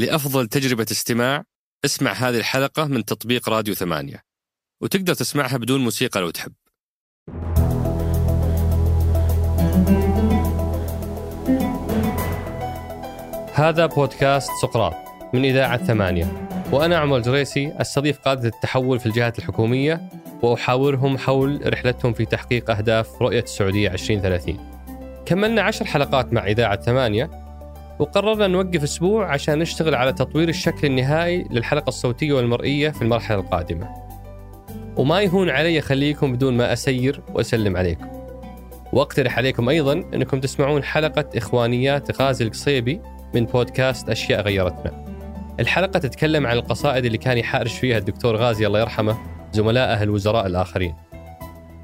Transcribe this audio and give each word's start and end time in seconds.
لأفضل 0.00 0.46
تجربة 0.46 0.86
استماع 0.90 1.44
اسمع 1.84 2.12
هذه 2.12 2.38
الحلقة 2.38 2.84
من 2.84 3.04
تطبيق 3.04 3.48
راديو 3.48 3.74
ثمانية. 3.74 4.22
وتقدر 4.82 5.14
تسمعها 5.14 5.56
بدون 5.56 5.80
موسيقى 5.80 6.20
لو 6.20 6.30
تحب. 6.30 6.52
هذا 13.54 13.86
بودكاست 13.86 14.50
سقراط 14.62 14.94
من 15.34 15.44
إذاعة 15.44 15.84
ثمانية. 15.86 16.48
وأنا 16.72 16.98
عمر 16.98 17.16
الجريسي 17.16 17.72
أستضيف 17.80 18.18
قادة 18.18 18.48
التحول 18.48 19.00
في 19.00 19.06
الجهات 19.06 19.38
الحكومية 19.38 20.10
وأحاورهم 20.42 21.18
حول 21.18 21.72
رحلتهم 21.72 22.12
في 22.12 22.24
تحقيق 22.24 22.70
أهداف 22.70 23.22
رؤية 23.22 23.42
السعودية 23.42 23.88
2030 23.92 24.70
كملنا 25.26 25.62
عشر 25.62 25.84
حلقات 25.84 26.32
مع 26.32 26.46
إذاعة 26.46 26.80
ثمانية 26.80 27.39
وقررنا 28.00 28.46
نوقف 28.46 28.82
أسبوع 28.82 29.32
عشان 29.32 29.58
نشتغل 29.58 29.94
على 29.94 30.12
تطوير 30.12 30.48
الشكل 30.48 30.86
النهائي 30.86 31.46
للحلقة 31.50 31.88
الصوتية 31.88 32.32
والمرئية 32.32 32.90
في 32.90 33.02
المرحلة 33.02 33.40
القادمة. 33.40 33.88
وما 34.96 35.20
يهون 35.20 35.50
علي 35.50 35.78
أخليكم 35.78 36.32
بدون 36.32 36.56
ما 36.56 36.72
أسير 36.72 37.22
وأسلم 37.34 37.76
عليكم. 37.76 38.06
وأقترح 38.92 39.38
عليكم 39.38 39.68
أيضا 39.68 39.92
أنكم 39.92 40.40
تسمعون 40.40 40.82
حلقة 40.82 41.24
إخوانيات 41.36 42.22
غازي 42.22 42.44
القصيبي 42.44 43.00
من 43.34 43.44
بودكاست 43.44 44.08
أشياء 44.08 44.40
غيرتنا. 44.42 45.06
الحلقة 45.60 45.98
تتكلم 45.98 46.46
عن 46.46 46.56
القصائد 46.56 47.04
اللي 47.04 47.18
كان 47.18 47.38
يحارش 47.38 47.78
فيها 47.78 47.98
الدكتور 47.98 48.36
غازي 48.36 48.66
الله 48.66 48.80
يرحمه 48.80 49.18
زملائه 49.52 50.02
الوزراء 50.02 50.46
الآخرين. 50.46 50.94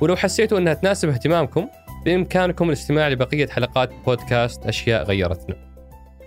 ولو 0.00 0.16
حسيتوا 0.16 0.58
أنها 0.58 0.74
تناسب 0.74 1.08
اهتمامكم 1.08 1.68
بإمكانكم 2.04 2.68
الاستماع 2.68 3.08
لبقية 3.08 3.46
حلقات 3.46 3.90
بودكاست 4.06 4.66
أشياء 4.66 5.04
غيرتنا. 5.04 5.65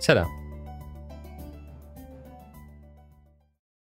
سلام. 0.00 0.26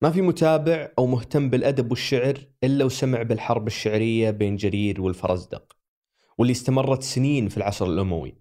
ما 0.02 0.12
في 0.12 0.22
متابع 0.22 0.90
أو 1.00 1.06
مهتم 1.06 1.50
بالأدب 1.50 1.92
والشعر 1.92 2.38
إلا 2.64 2.86
وسمع 2.86 3.22
بالحرب 3.22 3.68
الشعرية 3.68 4.32
بين 4.32 4.56
جرير 4.56 5.02
والفرزدق 5.02 5.74
واللي 6.38 6.52
استمرت 6.52 7.04
سنين 7.04 7.50
في 7.50 7.58
العصر 7.58 7.86
الأموي. 7.86 8.36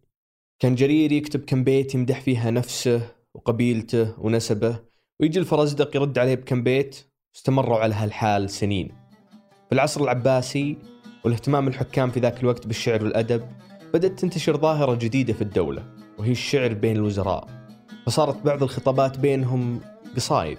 كان 0.58 0.74
جرير 0.74 1.12
يكتب 1.12 1.40
كم 1.40 1.64
بيت 1.64 1.94
يمدح 1.94 2.20
فيها 2.20 2.50
نفسه 2.50 3.08
وقبيلته 3.34 4.20
ونسبه 4.20 4.76
ويجي 5.20 5.38
الفرزدق 5.38 5.96
يرد 5.96 6.18
عليه 6.18 6.34
بكم 6.34 6.62
بيت 6.62 6.96
استمروا 7.36 7.78
على 7.78 7.94
هالحال 7.94 8.50
سنين. 8.50 8.88
في 9.68 9.72
العصر 9.72 10.02
العباسي 10.02 10.76
والاهتمام 11.24 11.68
الحكام 11.68 12.10
في 12.10 12.20
ذاك 12.20 12.40
الوقت 12.40 12.66
بالشعر 12.66 13.04
والأدب 13.04 13.48
بدأت 13.94 14.18
تنتشر 14.20 14.56
ظاهرة 14.56 14.94
جديدة 14.94 15.32
في 15.32 15.42
الدولة 15.42 15.94
وهي 16.18 16.30
الشعر 16.32 16.72
بين 16.72 16.96
الوزراء. 16.96 17.61
فصارت 18.06 18.44
بعض 18.44 18.62
الخطابات 18.62 19.18
بينهم 19.18 19.80
قصايد 20.16 20.58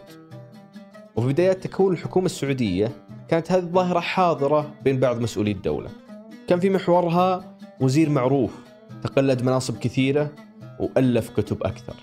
وفي 1.16 1.28
بدايات 1.28 1.64
تكون 1.64 1.94
الحكومة 1.94 2.26
السعودية 2.26 2.92
كانت 3.28 3.52
هذه 3.52 3.64
الظاهرة 3.64 4.00
حاضرة 4.00 4.74
بين 4.84 5.00
بعض 5.00 5.22
مسؤولي 5.22 5.52
الدولة. 5.52 5.90
كان 6.48 6.60
في 6.60 6.70
محورها 6.70 7.56
وزير 7.82 8.10
معروف 8.10 8.52
تقلد 9.04 9.42
مناصب 9.42 9.78
كثيرة 9.78 10.32
وألف 10.80 11.30
كتب 11.30 11.64
أكثر. 11.64 11.94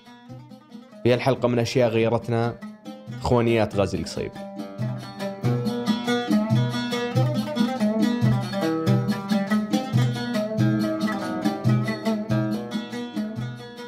في 1.03 1.15
الحلقة 1.15 1.49
من 1.49 1.59
أشياء 1.59 1.89
غيرتنا 1.89 2.55
إخوانيات 3.21 3.77
غازي 3.77 3.99
القصيبي 3.99 4.31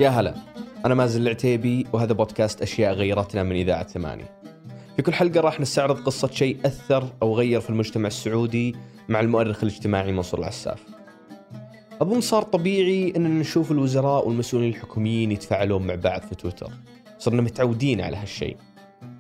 يا 0.01 0.09
هلا. 0.09 0.52
أنا 0.87 0.95
مازن 0.95 1.23
العتيبي 1.23 1.87
وهذا 1.93 2.13
بودكاست 2.13 2.63
أشياء 2.63 2.93
غيرتنا 2.93 3.43
من 3.43 3.57
إذاعة 3.57 3.87
ثمانية. 3.87 4.41
في 4.97 5.03
كل 5.03 5.13
حلقة 5.13 5.41
راح 5.41 5.61
نستعرض 5.61 6.01
قصة 6.01 6.29
شيء 6.29 6.59
أثر 6.65 7.09
أو 7.23 7.37
غير 7.37 7.61
في 7.61 7.71
المجتمع 7.71 8.07
السعودي 8.07 8.77
مع 9.09 9.21
المؤرخ 9.21 9.63
الاجتماعي 9.63 10.13
منصور 10.13 10.41
العساف. 10.41 10.85
أظن 12.01 12.21
صار 12.21 12.43
طبيعي 12.43 13.13
أننا 13.17 13.41
نشوف 13.41 13.73
الوزراء 13.73 14.29
والمسؤولين 14.29 14.71
الحكوميين 14.71 15.33
يتفاعلون 15.33 15.87
مع 15.87 15.95
بعض 15.95 16.21
في 16.21 16.35
تويتر. 16.35 16.71
صرنا 17.19 17.43
متعودين 17.43 18.01
على 18.01 18.17
هالشيء. 18.17 18.57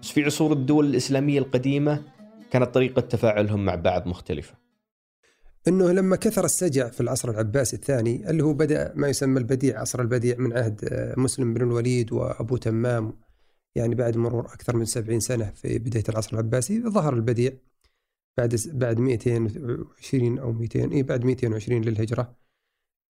بس 0.03 0.11
في 0.11 0.25
عصور 0.25 0.53
الدول 0.53 0.87
الإسلامية 0.87 1.39
القديمة 1.39 2.03
كانت 2.50 2.75
طريقة 2.75 3.00
تفاعلهم 3.00 3.65
مع 3.65 3.75
بعض 3.75 4.09
مختلفة. 4.09 4.62
إنه 5.69 5.93
لما 5.93 6.17
كثر 6.17 6.45
السجع 6.45 6.89
في 6.89 7.00
العصر 7.00 7.31
العباسي 7.31 7.77
الثاني 7.77 8.31
اللي 8.31 8.45
هو 8.45 8.53
بدأ 8.53 8.93
ما 8.95 9.09
يسمى 9.09 9.39
البديع 9.39 9.81
عصر 9.81 10.00
البديع 10.00 10.39
من 10.39 10.53
عهد 10.53 10.84
آه، 10.84 11.15
مسلم 11.21 11.55
بن 11.55 11.62
الوليد 11.62 12.12
وأبو 12.12 12.56
تمام 12.56 13.21
يعني 13.75 13.95
بعد 13.95 14.17
مرور 14.17 14.47
أكثر 14.47 14.77
من 14.77 14.84
70 14.84 15.21
سنة 15.21 15.50
في 15.55 15.78
بداية 15.78 16.05
العصر 16.09 16.33
العباسي 16.33 16.83
ظهر 16.83 17.15
البديع 17.15 17.53
بعد 18.39 18.56
بعد 18.67 18.99
220 18.99 20.39
أو 20.39 20.53
200 20.53 20.93
إي 20.93 21.03
بعد 21.03 21.25
220 21.25 21.83
للهجرة. 21.83 22.37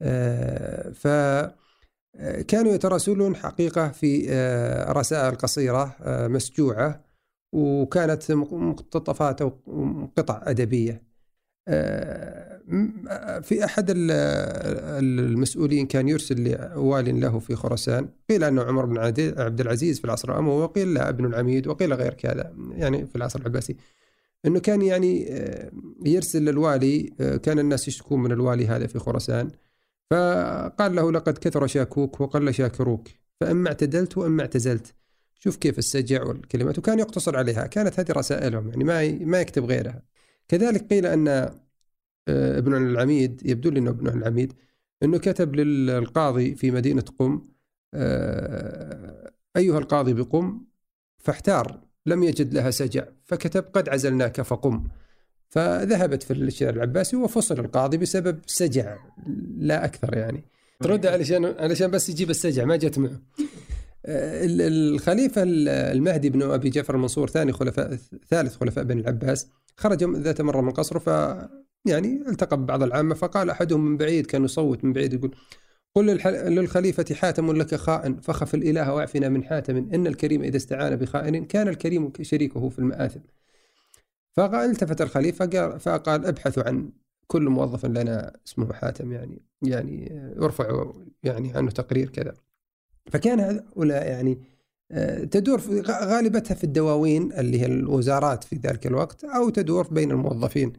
آه، 0.03 0.91
ف 0.93 1.07
آه، 1.07 2.43
كانوا 2.49 2.73
يتراسلون 2.73 3.37
حقيقة 3.37 3.89
في 3.89 4.27
رسائل 4.89 5.35
قصيرة 5.37 5.97
مسجوعة 6.29 7.05
وكانت 7.53 8.33
مقتطفات 8.33 9.43
أو 9.43 9.49
قطع 10.17 10.43
أدبية. 10.47 11.12
في 13.43 13.65
أحد 13.65 13.87
المسؤولين 14.99 15.87
كان 15.87 16.09
يرسل 16.09 16.51
لوال 16.75 17.21
له 17.21 17.39
في 17.39 17.55
خراسان. 17.57 18.09
قيل 18.31 18.45
أنه 18.45 18.63
عمر 18.63 18.85
بن 18.85 18.99
عبد 19.39 19.61
العزيز 19.61 19.99
في 19.99 20.05
العصر 20.05 20.33
الأموي 20.33 20.63
وقيل 20.63 20.95
لا 20.95 21.09
ابن 21.09 21.25
العميد 21.27 21.67
وقيل 21.67 21.95
غير 21.95 22.15
كذا 22.15 22.55
يعني 22.71 23.07
في 23.07 23.17
العصر 23.17 23.41
العباسي. 23.41 23.77
أنه 24.47 24.61
كان 24.61 24.83
يعني 24.83 25.27
يرسل 26.07 26.45
للوالي 26.45 27.13
كان 27.43 27.59
الناس 27.59 27.89
يشتكون 27.89 28.23
من 28.23 28.33
الوالي 28.33 28.67
هذا 28.67 28.87
في 28.87 28.99
خراسان. 28.99 29.51
فقال 30.11 30.95
له 30.95 31.13
لقد 31.13 31.39
كثر 31.39 31.67
شاكوك 31.67 32.21
وقل 32.21 32.55
شاكروك 32.55 33.09
فإما 33.41 33.69
اعتدلت 33.69 34.19
وإما 34.19 34.43
اعتزلت. 34.43 34.95
شوف 35.35 35.57
كيف 35.57 35.79
السجع 35.79 36.25
والكلمات. 36.25 36.79
وكان 36.79 36.99
يقتصر 36.99 37.37
عليها. 37.37 37.67
كانت 37.67 38.01
هذه 38.01 38.13
رسائلهم 38.13 38.69
يعني 38.69 38.85
ما 38.85 39.13
ما 39.13 39.41
يكتب 39.41 39.65
غيرها. 39.65 40.03
كذلك 40.49 40.87
قيل 40.91 41.07
أن 41.07 41.29
آه، 41.29 42.59
ابن 42.59 42.77
العميد 42.77 43.43
يبدو 43.45 43.71
لي 43.71 43.79
أنه 43.79 43.91
ابن 43.91 44.09
العميد 44.09 44.53
أنه 45.03 45.19
كتب 45.19 45.55
للقاضي 45.55 46.55
في 46.55 46.71
مدينة 46.71 47.05
قم 47.19 47.43
آه، 47.95 49.33
أيها 49.57 49.79
القاضي 49.79 50.15
بقم 50.15 50.65
فاحتار 51.19 51.81
لم 52.07 52.23
يجد 52.23 52.55
لها 52.55 52.71
سجع 52.71 53.05
فكتب 53.25 53.65
قد 53.75 53.89
عزلناك 53.89 54.41
فقم. 54.41 54.85
فذهبت 55.49 56.23
في 56.23 56.33
الشارع 56.33 56.77
العباسي 56.77 57.17
وفصل 57.17 57.59
القاضي 57.59 57.97
بسبب 57.97 58.39
سجع 58.47 58.97
لا 59.59 59.85
أكثر 59.85 60.17
يعني. 60.17 60.45
ترد 60.81 61.07
علشان 61.07 61.45
علشان 61.45 61.91
بس 61.91 62.09
يجيب 62.09 62.31
السجع 62.31 62.65
ما 62.65 62.77
جت 62.77 62.99
معه. 62.99 63.21
الخليفة 64.07 65.43
المهدي 65.47 66.31
بن 66.31 66.43
أبي 66.43 66.71
جعفر 66.71 66.95
المنصور 66.95 67.29
ثاني 67.29 67.53
خلفاء 67.53 67.99
ثالث 68.31 68.57
خلفاء 68.57 68.85
بني 68.85 69.01
العباس 69.01 69.47
خرج 69.77 70.05
ذات 70.05 70.41
مرة 70.41 70.61
من 70.61 70.71
قصره 70.71 70.99
ف 70.99 71.07
يعني 71.85 72.25
التقى 72.29 72.57
ببعض 72.57 72.83
العامة 72.83 73.15
فقال 73.15 73.51
أحدهم 73.51 73.85
من 73.85 73.97
بعيد 73.97 74.27
كان 74.27 74.45
يصوت 74.45 74.85
من 74.85 74.93
بعيد 74.93 75.13
يقول 75.13 75.35
قل 75.95 76.07
للخليفة 76.55 77.15
حاتم 77.15 77.53
لك 77.53 77.75
خائن 77.75 78.21
فخف 78.21 78.55
الإله 78.55 78.95
واعفنا 78.95 79.29
من 79.29 79.45
حاتم 79.45 79.77
إن 79.77 80.07
الكريم 80.07 80.43
إذا 80.43 80.57
استعان 80.57 80.97
بخائن 80.97 81.45
كان 81.45 81.69
الكريم 81.69 82.13
شريكه 82.23 82.69
في 82.69 82.79
المآثم. 82.79 83.21
فقال 84.37 84.71
التفت 84.71 85.01
الخليفة 85.01 85.47
قال 85.47 85.81
فقال 85.81 86.27
ابحثوا 86.27 86.63
عن 86.63 86.93
كل 87.27 87.49
موظف 87.49 87.87
لنا 87.87 88.37
اسمه 88.47 88.73
حاتم 88.73 89.13
يعني 89.13 89.43
يعني 89.63 90.13
يرفع 90.37 90.93
يعني 91.23 91.53
عنه 91.55 91.71
تقرير 91.71 92.09
كذا. 92.09 92.35
فكان 93.13 93.41
هؤلاء 93.41 94.07
يعني 94.07 94.39
تدور 95.31 95.59
في 95.59 95.81
غالبتها 95.81 96.55
في 96.55 96.65
الدواوين 96.65 97.33
اللي 97.33 97.61
هي 97.61 97.67
الوزارات 97.67 98.45
في 98.45 98.57
ذلك 98.57 98.87
الوقت 98.87 99.25
أو 99.25 99.49
تدور 99.49 99.89
بين 99.89 100.11
الموظفين. 100.11 100.73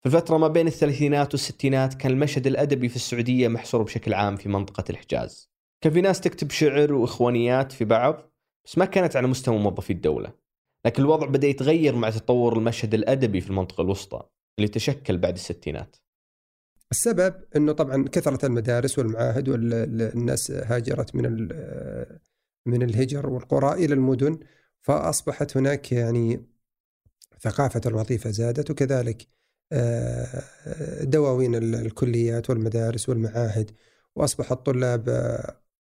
في 0.00 0.06
الفترة 0.06 0.36
ما 0.36 0.48
بين 0.48 0.66
الثلاثينات 0.66 1.34
والستينات 1.34 1.94
كان 1.94 2.12
المشهد 2.12 2.46
الأدبي 2.46 2.88
في 2.88 2.96
السعودية 2.96 3.48
محصور 3.48 3.82
بشكل 3.82 4.14
عام 4.14 4.36
في 4.36 4.48
منطقة 4.48 4.84
الحجاز. 4.90 5.50
كان 5.80 5.92
في 5.92 6.00
ناس 6.00 6.20
تكتب 6.20 6.50
شعر 6.50 6.92
وإخوانيات 6.92 7.72
في 7.72 7.84
بعض 7.84 8.32
بس 8.64 8.78
ما 8.78 8.84
كانت 8.84 9.16
على 9.16 9.26
مستوى 9.26 9.58
موظفي 9.58 9.92
الدولة. 9.92 10.32
لكن 10.86 11.02
الوضع 11.02 11.26
بدأ 11.26 11.46
يتغير 11.46 11.96
مع 11.96 12.10
تطور 12.10 12.58
المشهد 12.58 12.94
الأدبي 12.94 13.40
في 13.40 13.50
المنطقة 13.50 13.82
الوسطى 13.82 14.22
اللي 14.58 14.68
تشكل 14.68 15.18
بعد 15.18 15.34
الستينات. 15.34 15.96
السبب 16.90 17.34
إنه 17.56 17.72
طبعا 17.72 18.04
كثرت 18.12 18.44
المدارس 18.44 18.98
والمعاهد 18.98 19.48
والناس 19.48 20.50
هاجرت 20.50 21.14
من 21.14 21.48
من 22.66 22.82
الهجر 22.82 23.26
والقرى 23.28 23.84
إلى 23.84 23.94
المدن 23.94 24.38
فأصبحت 24.80 25.56
هناك 25.56 25.92
يعني 25.92 26.46
ثقافة 27.40 27.80
الوظيفة 27.86 28.30
زادت 28.30 28.70
وكذلك 28.70 29.26
آه، 29.72 30.44
دواوين 31.02 31.54
الكليات 31.54 32.50
والمدارس 32.50 33.08
والمعاهد 33.08 33.70
واصبح 34.16 34.52
الطلاب 34.52 35.08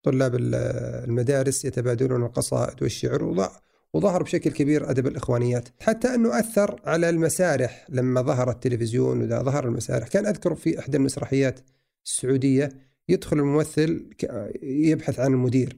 طلاب 0.04 0.36
المدارس 0.36 1.66
يتبادلون 1.66 2.24
القصائد 2.24 2.84
والشعر 2.84 3.50
وظهر 3.94 4.24
بشكل 4.24 4.52
كبير 4.52 4.90
أدب 4.92 5.08
الإخوانيات 5.08 5.70
حتى 5.80 6.08
أنه 6.16 6.40
أثر 6.40 6.82
على 6.86 7.10
المسارح 7.10 7.86
لما 7.90 8.22
ظهر 8.22 8.50
التلفزيون 8.50 9.22
وإذا 9.22 9.42
ظهر 9.42 9.68
المسارح. 9.68 10.08
كان 10.08 10.26
أذكر 10.26 10.56
في 10.56 10.80
إحدى 10.80 10.98
المسرحيات 10.98 11.60
السعودية 12.06 12.70
يدخل 13.10 13.38
الممثل 13.38 14.10
يبحث 14.64 15.20
عن 15.20 15.34
المدير. 15.34 15.78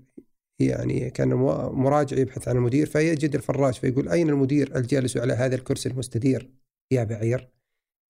يعني 0.68 1.10
كان 1.10 1.34
مراجع 1.74 2.18
يبحث 2.18 2.48
عن 2.48 2.56
المدير 2.56 2.88
فيجد 2.88 3.36
الفراش 3.36 3.80
فيقول 3.80 4.10
أين 4.10 4.30
المدير؟ 4.30 4.76
الجالس 4.76 5.18
على 5.18 5.34
هذا 5.34 5.56
الكرسي 5.56 5.90
المستدير؟ 5.90 6.50
يا 6.92 7.04
بعير. 7.04 7.50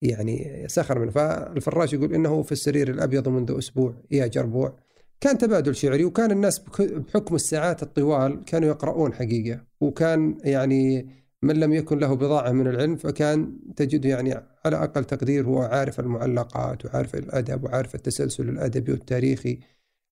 يعني 0.02 0.64
سخر 0.68 0.98
منه. 0.98 1.10
فالفراش 1.10 1.92
يقول 1.92 2.14
إنه 2.14 2.42
في 2.42 2.52
السرير 2.52 2.90
الأبيض 2.90 3.28
منذ 3.28 3.58
أسبوع 3.58 3.94
يا 4.10 4.26
جربوع. 4.26 4.78
كان 5.20 5.38
تبادل 5.38 5.74
شعري 5.76 6.04
وكان 6.04 6.30
الناس 6.30 6.58
بحكم 6.78 7.34
الساعات 7.34 7.82
الطوال 7.82 8.44
كانوا 8.44 8.68
يقرؤون 8.68 9.14
حقيقة. 9.14 9.60
وكان 9.80 10.38
يعني 10.44 11.08
من 11.42 11.60
لم 11.60 11.72
يكن 11.72 11.98
له 11.98 12.14
بضاعة 12.14 12.52
من 12.52 12.66
العلم 12.66 12.96
فكان 12.96 13.58
تجده 13.76 14.08
يعني 14.08 14.34
على 14.64 14.76
أقل 14.76 15.04
تقدير 15.04 15.46
هو 15.46 15.62
عارف 15.62 16.00
المعلقات 16.00 16.84
وعارف 16.84 17.14
الأدب 17.14 17.64
وعارف 17.64 17.94
التسلسل 17.94 18.48
الأدبي 18.48 18.92
والتاريخي 18.92 19.58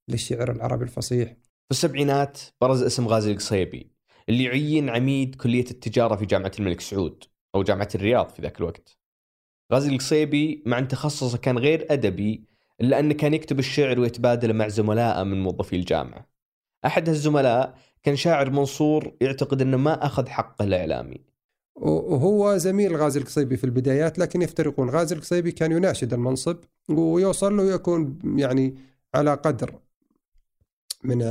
للشعر 0.08 0.52
العربي 0.52 0.84
الفصيح. 0.84 1.36
في 1.70 1.74
السبعينات 1.74 2.38
برز 2.60 2.82
اسم 2.82 3.08
غازي 3.08 3.32
القصيبي 3.32 3.90
اللي 4.28 4.44
يعين 4.44 4.88
عميد 4.88 5.34
كلية 5.34 5.64
التجارة 5.70 6.16
في 6.16 6.26
جامعة 6.26 6.52
الملك 6.58 6.80
سعود 6.80 7.24
أو 7.54 7.62
جامعة 7.62 7.88
الرياض 7.94 8.28
في 8.28 8.42
ذاك 8.42 8.58
الوقت. 8.58 8.98
غازي 9.72 9.90
القصيبي 9.90 10.62
مع 10.66 10.78
أن 10.78 10.88
تخصصه 10.88 11.38
كان 11.38 11.58
غير 11.58 11.86
أدبي 11.90 12.44
إلا 12.80 13.00
أنه 13.00 13.14
كان 13.14 13.34
يكتب 13.34 13.58
الشعر 13.58 14.00
ويتبادله 14.00 14.52
مع 14.52 14.68
زملائه 14.68 15.22
من 15.22 15.42
موظفي 15.42 15.76
الجامعة. 15.76 16.26
أحد 16.86 17.08
الزملاء 17.08 17.78
كان 18.02 18.16
شاعر 18.16 18.50
منصور 18.50 19.12
يعتقد 19.20 19.62
أنه 19.62 19.76
ما 19.76 20.06
أخذ 20.06 20.28
حقه 20.28 20.64
الإعلامي. 20.64 21.20
وهو 21.76 22.56
زميل 22.56 22.96
غازي 22.96 23.20
القصيبي 23.20 23.56
في 23.56 23.64
البدايات 23.64 24.18
لكن 24.18 24.42
يفترقون. 24.42 24.90
غازي 24.90 25.14
القصيبي 25.14 25.52
كان 25.52 25.72
يناشد 25.72 26.12
المنصب 26.12 26.56
ويوصل 26.88 27.56
له 27.56 27.74
يكون 27.74 28.18
يعني 28.38 28.74
على 29.14 29.34
قدر. 29.34 29.89
من 31.04 31.22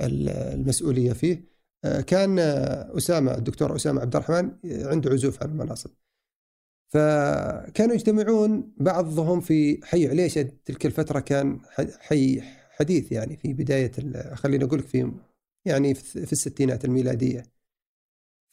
المسؤولية 0.00 1.12
فيه. 1.12 1.44
كان 2.06 2.38
أسامة 2.96 3.34
الدكتور 3.34 3.76
أسامة 3.76 4.00
عبد 4.00 4.16
الرحمن 4.16 4.52
عنده 4.64 5.10
عزوف 5.10 5.42
عن 5.42 5.50
المناصب. 5.50 5.90
فكانوا 6.92 7.94
يجتمعون 7.94 8.72
بعضهم 8.76 9.40
في 9.40 9.80
حي 9.86 10.08
عليشة 10.08 10.52
تلك 10.64 10.86
الفترة 10.86 11.20
كان 11.20 11.60
حي 12.00 12.40
حديث 12.70 13.12
يعني 13.12 13.36
في 13.36 13.52
بداية 13.52 13.92
خلينا 14.34 14.64
أقول 14.64 14.78
لك 14.78 14.86
في 14.86 15.12
يعني 15.64 15.94
في 15.94 16.32
الستينات 16.32 16.84
الميلادية. 16.84 17.42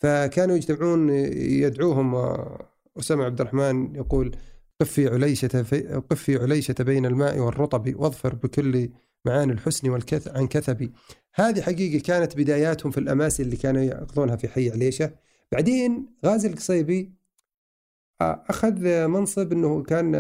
فكانوا 0.01 0.56
يجتمعون 0.56 1.10
يدعوهم 1.10 2.16
أسامة 3.00 3.25
عبد 3.25 3.42
الرحمن 3.42 3.95
يقول 3.95 4.36
قف 4.81 4.92
في 4.92 5.07
عليشة 5.07 5.63
في 5.63 5.81
قف 6.10 6.24
في 6.24 6.38
عليشة 6.38 6.75
بين 6.80 7.06
الماء 7.06 7.39
والرطب 7.39 7.95
واظفر 7.95 8.36
بكل 8.36 8.89
معاني 9.25 9.51
الحسن 9.51 9.89
والكث 9.89 10.27
عن 10.27 10.47
كثبي 10.47 10.91
هذه 11.33 11.62
حقيقة 11.62 12.03
كانت 12.03 12.38
بداياتهم 12.38 12.91
في 12.91 12.97
الأماسي 12.97 13.44
اللي 13.44 13.56
كانوا 13.56 13.81
يأخذونها 13.81 14.35
في 14.35 14.47
حي 14.47 14.71
عليشة. 14.71 15.12
بعدين 15.51 16.15
غازي 16.25 16.47
القصيبي 16.47 17.13
أخذ 18.21 19.07
منصب 19.07 19.51
أنه 19.51 19.83
كان 19.83 20.15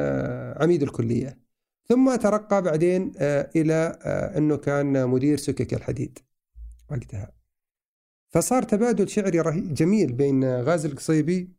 عميد 0.61 0.83
الكلية. 0.83 1.39
ثم 1.85 2.15
ترقى 2.15 2.61
بعدين 2.61 3.11
إلى 3.55 3.99
أنه 4.37 4.57
كان 4.57 5.07
مدير 5.07 5.37
سكك 5.37 5.73
الحديد 5.73 6.19
وقتها. 6.91 7.31
فصار 8.29 8.63
تبادل 8.63 9.09
شعري 9.09 9.61
جميل 9.61 10.13
بين 10.13 10.61
غازي 10.61 10.87
القصيبي 10.87 11.49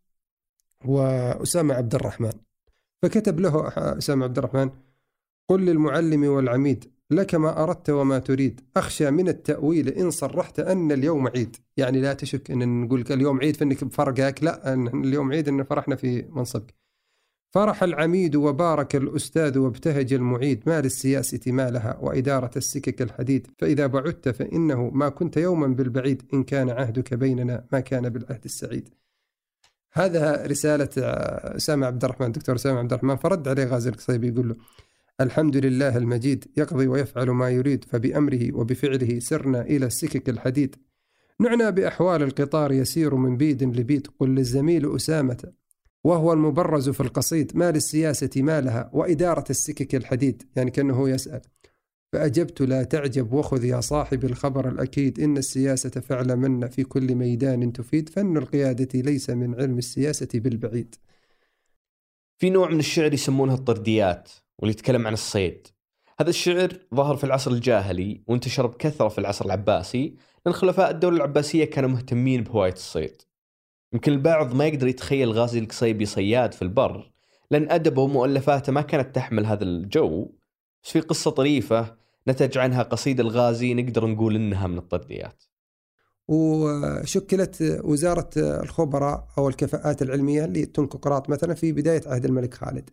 وأسامة 0.85 1.75
عبد 1.75 1.94
الرحمن. 1.94 2.33
فكتب 3.03 3.41
له 3.41 3.69
أسامة 3.77 4.25
عبد 4.25 4.39
الرحمن 4.39 4.71
قل 5.49 5.67
للمعلم 5.67 6.25
والعميد 6.25 6.92
لك 7.17 7.35
ما 7.35 7.62
أردت 7.62 7.91
وما 7.91 8.19
تريد. 8.19 8.61
أخشى 8.76 9.11
من 9.11 9.29
التأويل 9.29 9.88
إن 9.88 10.11
صرحت 10.11 10.61
أن 10.61 10.93
اليوم 10.93 11.29
عيد. 11.29 11.56
يعني 11.76 12.00
لا 12.00 12.12
تشك 12.12 12.50
أن 12.50 12.81
نقول 12.82 13.05
اليوم 13.11 13.41
عيد 13.41 13.56
فإنك 13.56 13.85
بفرقك 13.85 14.44
لا 14.44 14.73
أن 14.73 15.05
اليوم 15.05 15.32
عيد 15.32 15.49
أن 15.49 15.64
فرحنا 15.64 15.97
في 15.97 16.25
منصبك. 16.31 16.75
فرح 17.50 17.82
العميد 17.82 18.37
وبارك 18.37 18.97
الأستاذ 18.97 19.59
وابتهج 19.59 20.12
المعيد. 20.12 20.62
ما 20.67 20.81
للسياسة 20.81 21.41
ما 21.53 21.70
لها 21.70 21.99
وإدارة 22.00 22.50
السكك 22.56 23.03
الحديد. 23.03 23.47
فإذا 23.58 23.87
بعدت 23.87 24.29
فإنه 24.29 24.91
ما 24.91 25.08
كنت 25.08 25.37
يوما 25.37 25.67
بالبعيد. 25.67 26.23
إن 26.35 26.43
كان 26.43 26.70
عهدك 26.70 27.15
بيننا 27.15 27.65
ما 27.73 27.81
كان 27.81 28.08
بالعهد 28.08 28.44
السعيد. 28.44 28.88
هذا 29.93 30.47
رسالة 30.47 30.88
أسامة 31.56 31.87
عبد 31.87 32.05
الرحمن 32.05 32.32
دكتور 32.32 32.55
أسامة 32.55 32.79
عبد 32.79 32.93
الرحمن. 32.93 33.17
فرد 33.17 33.49
عليه 33.49 33.65
غازي 33.65 33.91
القصيبي 33.91 34.29
يقول 34.29 34.49
له 34.49 34.56
الحمد 35.20 35.56
لله 35.56 35.97
المجيد 35.97 36.44
يقضي 36.56 36.87
ويفعل 36.87 37.31
ما 37.31 37.50
يريد 37.50 37.85
فبأمره 37.85 38.56
وبفعله 38.56 39.19
سرنا 39.19 39.62
إلى 39.62 39.87
السكك 39.87 40.29
الحديد. 40.29 40.76
نعنى 41.41 41.73
بأحوال 41.73 42.23
القطار 42.23 42.73
يسير 42.73 43.14
من 43.14 43.37
بيد 43.37 43.62
لبيد 43.62 44.06
قل 44.19 44.29
للزميل 44.29 44.97
أسامة 44.97 45.53
وهو 46.05 46.32
المبرز 46.32 46.91
في 46.91 47.00
القصيد 47.00 47.56
ما 47.56 47.70
للسياسة 47.70 48.31
ما 48.37 48.61
لها 48.61 48.91
وإدارة 48.93 49.44
السكك 49.50 49.94
الحديد 49.94 50.43
يعني 50.56 50.70
كأنه 50.70 51.09
يسأل. 51.09 51.41
فأجبت 52.12 52.61
لا 52.62 52.82
تعجب 52.82 53.32
وخذ 53.32 53.65
يا 53.65 53.81
صاحب 53.81 54.25
الخبر 54.25 54.69
الأكيد 54.69 55.20
إن 55.20 55.37
السياسة 55.37 55.91
فعل 55.91 56.37
من 56.37 56.69
في 56.69 56.85
كل 56.85 57.15
ميدان 57.15 57.73
تفيد 57.73 58.08
فن 58.08 58.37
القيادة 58.37 59.00
ليس 59.00 59.31
من 59.31 59.55
علم 59.55 59.79
السياسة 59.79 60.29
بالبعيد. 60.35 60.94
في 62.38 62.50
نوع 62.50 62.70
من 62.70 62.79
الشعر 62.79 63.15
يسمونها 63.15 63.55
الطرديات. 63.55 64.29
واللي 64.59 64.73
يتكلم 64.73 65.07
عن 65.07 65.13
الصيد. 65.13 65.67
هذا 66.21 66.31
الشعر 66.31 66.73
ظهر 66.95 67.17
في 67.17 67.25
العصر 67.25 67.51
الجاهلي 67.51 68.23
وانتشر 68.27 68.67
بكثرة 68.67 69.09
في 69.09 69.19
العصر 69.19 69.45
العباسي 69.45 70.17
لأن 70.47 70.55
خلفاء 70.55 70.91
الدولة 70.91 71.17
العباسية 71.17 71.65
كانوا 71.65 71.91
مهتمين 71.91 72.45
بهواية 72.45 72.73
الصيد. 72.73 73.23
يمكن 73.93 74.13
البعض 74.13 74.55
ما 74.55 74.67
يقدر 74.67 74.87
يتخيل 74.87 75.33
غازي 75.33 75.59
القصيبي 75.59 76.07
صياد 76.07 76.55
في 76.55 76.63
البر 76.63 77.13
لأن 77.51 77.71
أدبه 77.71 78.03
ومؤلفاته 78.03 78.73
ما 78.73 78.81
كانت 78.83 79.15
تحمل 79.15 79.47
هذا 79.47 79.65
الجو. 79.65 80.33
بس 80.85 80.91
في 80.91 81.01
قصة 81.01 81.31
طريفة 81.31 81.97
نتج 82.29 82.59
عنها 82.59 82.83
قصيدة 82.83 83.23
الغازي 83.23 83.75
نقدر 83.75 84.07
نقول 84.07 84.37
إنها 84.37 84.67
من 84.67 84.79
الطرديات 84.79 85.43
وشكلت 86.29 87.81
وزارة 87.85 88.31
الخبراء 88.37 89.29
أو 89.39 89.49
الكفاءات 89.49 90.03
العلمية 90.03 90.47
لتنكقراط 90.47 91.31
مثلا 91.31 91.55
في 91.55 91.73
بداية 91.73 92.03
عهد 92.06 92.25
الملك 92.25 92.55
خالد. 92.55 92.91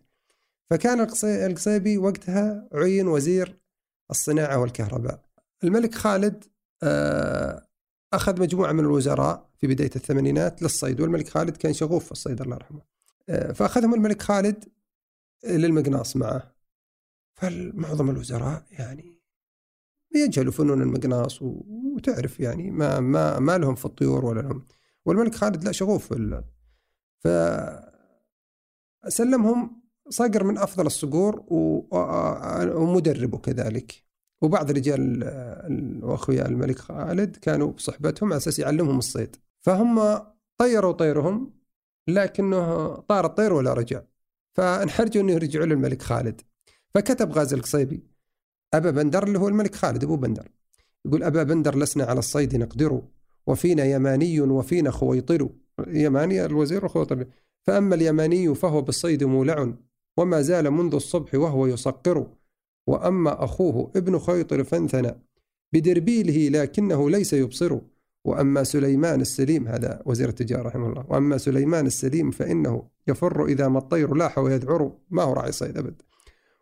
فكان 0.70 1.00
القصيبي 1.24 1.98
وقتها 1.98 2.68
عين 2.72 3.08
وزير 3.08 3.60
الصناعة 4.10 4.58
والكهرباء. 4.58 5.24
الملك 5.64 5.94
خالد 5.94 6.44
آه، 6.82 7.68
أخذ 8.12 8.40
مجموعة 8.40 8.72
من 8.72 8.80
الوزراء 8.80 9.50
في 9.58 9.66
بداية 9.66 9.90
الثمانينات 9.96 10.62
للصيد 10.62 11.00
والملك 11.00 11.28
خالد 11.28 11.56
كان 11.56 11.72
شغوف 11.72 12.04
في 12.04 12.12
الصيد 12.12 12.40
الله 12.40 12.56
يرحمه. 12.56 12.82
آه، 13.28 13.52
فأخذهم 13.52 13.94
الملك 13.94 14.22
خالد 14.22 14.64
للمقناص 15.44 16.16
معه. 16.16 16.54
فمعظم 17.34 18.10
الوزراء 18.10 18.64
يعني 18.70 19.20
يجهلوا 20.14 20.52
فنون 20.52 20.82
المقناص 20.82 21.42
وتعرف 21.42 22.40
يعني 22.40 22.70
ما 22.70 23.00
ما 23.00 23.38
ما 23.38 23.58
لهم 23.58 23.74
في 23.74 23.84
الطيور 23.84 24.24
ولا 24.24 24.40
لهم. 24.40 24.66
والملك 25.04 25.34
خالد 25.34 25.64
لا 25.64 25.72
شغوف 25.72 26.12
في 27.22 27.82
سلمهم 29.08 29.79
صقر 30.10 30.44
من 30.44 30.58
أفضل 30.58 30.86
الصقور 30.86 31.44
ومدربه 32.76 33.38
كذلك. 33.38 34.10
وبعض 34.42 34.70
رجال 34.70 35.24
وأخويا 36.02 36.48
الملك 36.48 36.78
خالد 36.78 37.36
كانوا 37.36 37.72
بصحبتهم 37.72 38.28
على 38.28 38.36
أساس 38.36 38.58
يعلمهم 38.58 38.98
الصيد. 38.98 39.36
فهم 39.60 40.20
طيروا 40.58 40.92
طيرهم 40.92 41.50
لكنه 42.08 42.94
طار 42.94 43.26
الطير 43.26 43.52
ولا 43.52 43.72
رجع. 43.72 44.02
فانحرجوا 44.56 45.22
إنه 45.22 45.32
يرجعوا 45.32 45.66
للملك 45.66 46.02
خالد. 46.02 46.40
فكتب 46.94 47.32
غازي 47.32 47.56
القصيبي 47.56 48.02
أبا 48.74 48.90
بندر 48.90 49.22
اللي 49.26 49.38
هو 49.38 49.48
الملك 49.48 49.74
خالد 49.74 50.04
أبو 50.04 50.16
بندر. 50.16 50.48
يقول 51.04 51.22
أبا 51.22 51.42
بندر 51.42 51.78
لسنا 51.78 52.04
على 52.04 52.18
الصيد 52.18 52.56
نقدر 52.56 53.02
وفينا 53.46 53.84
يماني 53.84 54.40
وفينا 54.40 54.90
خويطر 54.90 55.48
يماني 55.86 56.44
الوزير 56.44 56.84
وخويطر. 56.84 57.26
فأما 57.66 57.94
اليماني 57.94 58.54
فهو 58.54 58.82
بالصيد 58.82 59.24
مولع 59.24 59.72
وما 60.20 60.42
زال 60.42 60.70
منذ 60.70 60.94
الصبح 60.94 61.34
وهو 61.34 61.66
يصقر 61.66 62.26
وأما 62.86 63.44
أخوه 63.44 63.90
ابن 63.96 64.18
خيطر 64.18 64.64
فانثنى 64.64 65.14
بدربيله 65.72 66.62
لكنه 66.62 67.10
ليس 67.10 67.32
يبصر 67.32 67.78
وأما 68.24 68.64
سليمان 68.64 69.20
السليم 69.20 69.68
هذا 69.68 70.02
وزير 70.04 70.28
التجارة 70.28 70.68
رحمه 70.68 70.86
الله. 70.86 71.04
وأما 71.08 71.38
سليمان 71.38 71.86
السليم 71.86 72.30
فإنه 72.30 72.82
يفر 73.08 73.44
إذا 73.44 73.68
ما 73.68 73.78
الطير 73.78 74.14
لاح 74.14 74.38
ويذعر. 74.38 74.92
ما 75.10 75.22
هو 75.22 75.32
راعي 75.32 75.52
صيد 75.52 75.78
أبد. 75.78 76.02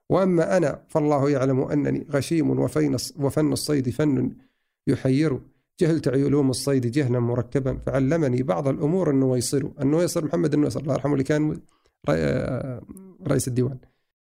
وأما 0.08 0.56
أنا 0.56 0.82
فالله 0.88 1.30
يعلم 1.30 1.60
أنني 1.60 2.06
غشيم 2.10 2.50
وفن 3.18 3.52
الصيد 3.52 3.90
فن 3.90 4.32
يحير. 4.86 5.40
جهلت 5.80 6.08
علوم 6.08 6.50
الصيد 6.50 6.86
جهلا 6.86 7.20
مركبا 7.20 7.78
فعلمني 7.86 8.42
بعض 8.42 8.68
الأمور 8.68 9.10
النويصر 9.10 9.68
النويصر 9.80 10.24
محمد 10.24 10.54
النويصر 10.54 10.80
الله 10.80 10.94
يرحمه 10.94 11.12
اللي 11.12 11.24
كان 11.24 11.60
رئيس 13.28 13.48
الديوان. 13.48 13.78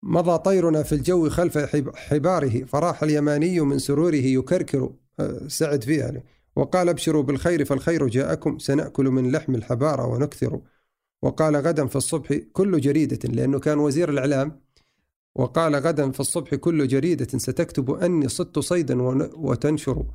مضى 0.03 0.39
طيرنا 0.39 0.83
في 0.83 0.95
الجو 0.95 1.29
خلف 1.29 1.59
حباره 1.97 2.65
فراح 2.65 3.03
اليماني 3.03 3.61
من 3.61 3.79
سروره 3.79 4.15
يكركر 4.15 4.93
آه، 5.21 5.49
سعد 5.49 5.85
فيها 5.85 6.05
يعني. 6.05 6.25
وقال 6.57 6.89
ابشروا 6.89 7.23
بالخير 7.23 7.65
فالخير 7.65 8.07
جاءكم 8.07 8.59
سنأكل 8.59 9.05
من 9.05 9.33
لحم 9.33 9.55
الحبارة 9.55 10.07
ونكثر. 10.07 10.61
وقال 11.23 11.57
غدا 11.57 11.87
في 11.87 11.97
الصبح 11.97 12.35
كل 12.53 12.81
جريدة 12.81 13.29
لأنه 13.29 13.59
كان 13.59 13.79
وزير 13.79 14.09
الإعلام. 14.09 14.61
وقال 15.35 15.77
غدا 15.77 16.11
في 16.11 16.21
الصبح 16.21 16.55
كل 16.55 16.89
جريدة 16.89 17.39
ستكتب 17.39 17.91
أني 17.91 18.29
صدت 18.29 18.59
صيدا 18.59 19.03
وتنشر. 19.37 20.07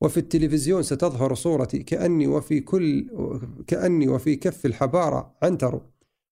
وفي 0.00 0.16
التلفزيون 0.16 0.82
ستظهر 0.82 1.34
صورتي 1.34 1.78
كأني 1.78 2.26
وفي 2.26 2.60
كل 2.60 3.06
كأني 3.66 4.08
وفي 4.08 4.36
كف 4.36 4.66
الحبارة 4.66 5.36
عنتر. 5.42 5.80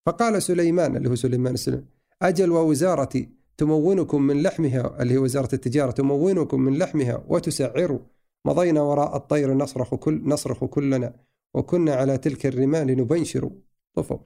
فقال 0.06 0.42
سليمان 0.42 0.96
اللي 0.96 1.08
هو 1.08 1.14
سليمان 1.14 1.54
السلم 1.54 1.84
أجل 2.22 2.50
ووزارتي 2.50 3.28
تمونكم 3.58 4.22
من 4.22 4.42
لحمها 4.42 5.02
اللي 5.02 5.14
هي 5.14 5.18
وزارة 5.18 5.54
التجارة 5.54 5.90
تمونكم 5.90 6.60
من 6.60 6.78
لحمها 6.78 7.24
وتسعر. 7.28 7.98
مضينا 8.44 8.82
وراء 8.82 9.16
الطير 9.16 9.54
نصرخ 9.54 9.94
كل 9.94 10.22
نصرخ 10.24 10.64
كلنا 10.64 11.14
وكنا 11.54 11.94
على 11.94 12.18
تلك 12.18 12.46
الرمال 12.46 12.86
نبنشر. 12.86 13.50
طفوا 13.94 14.18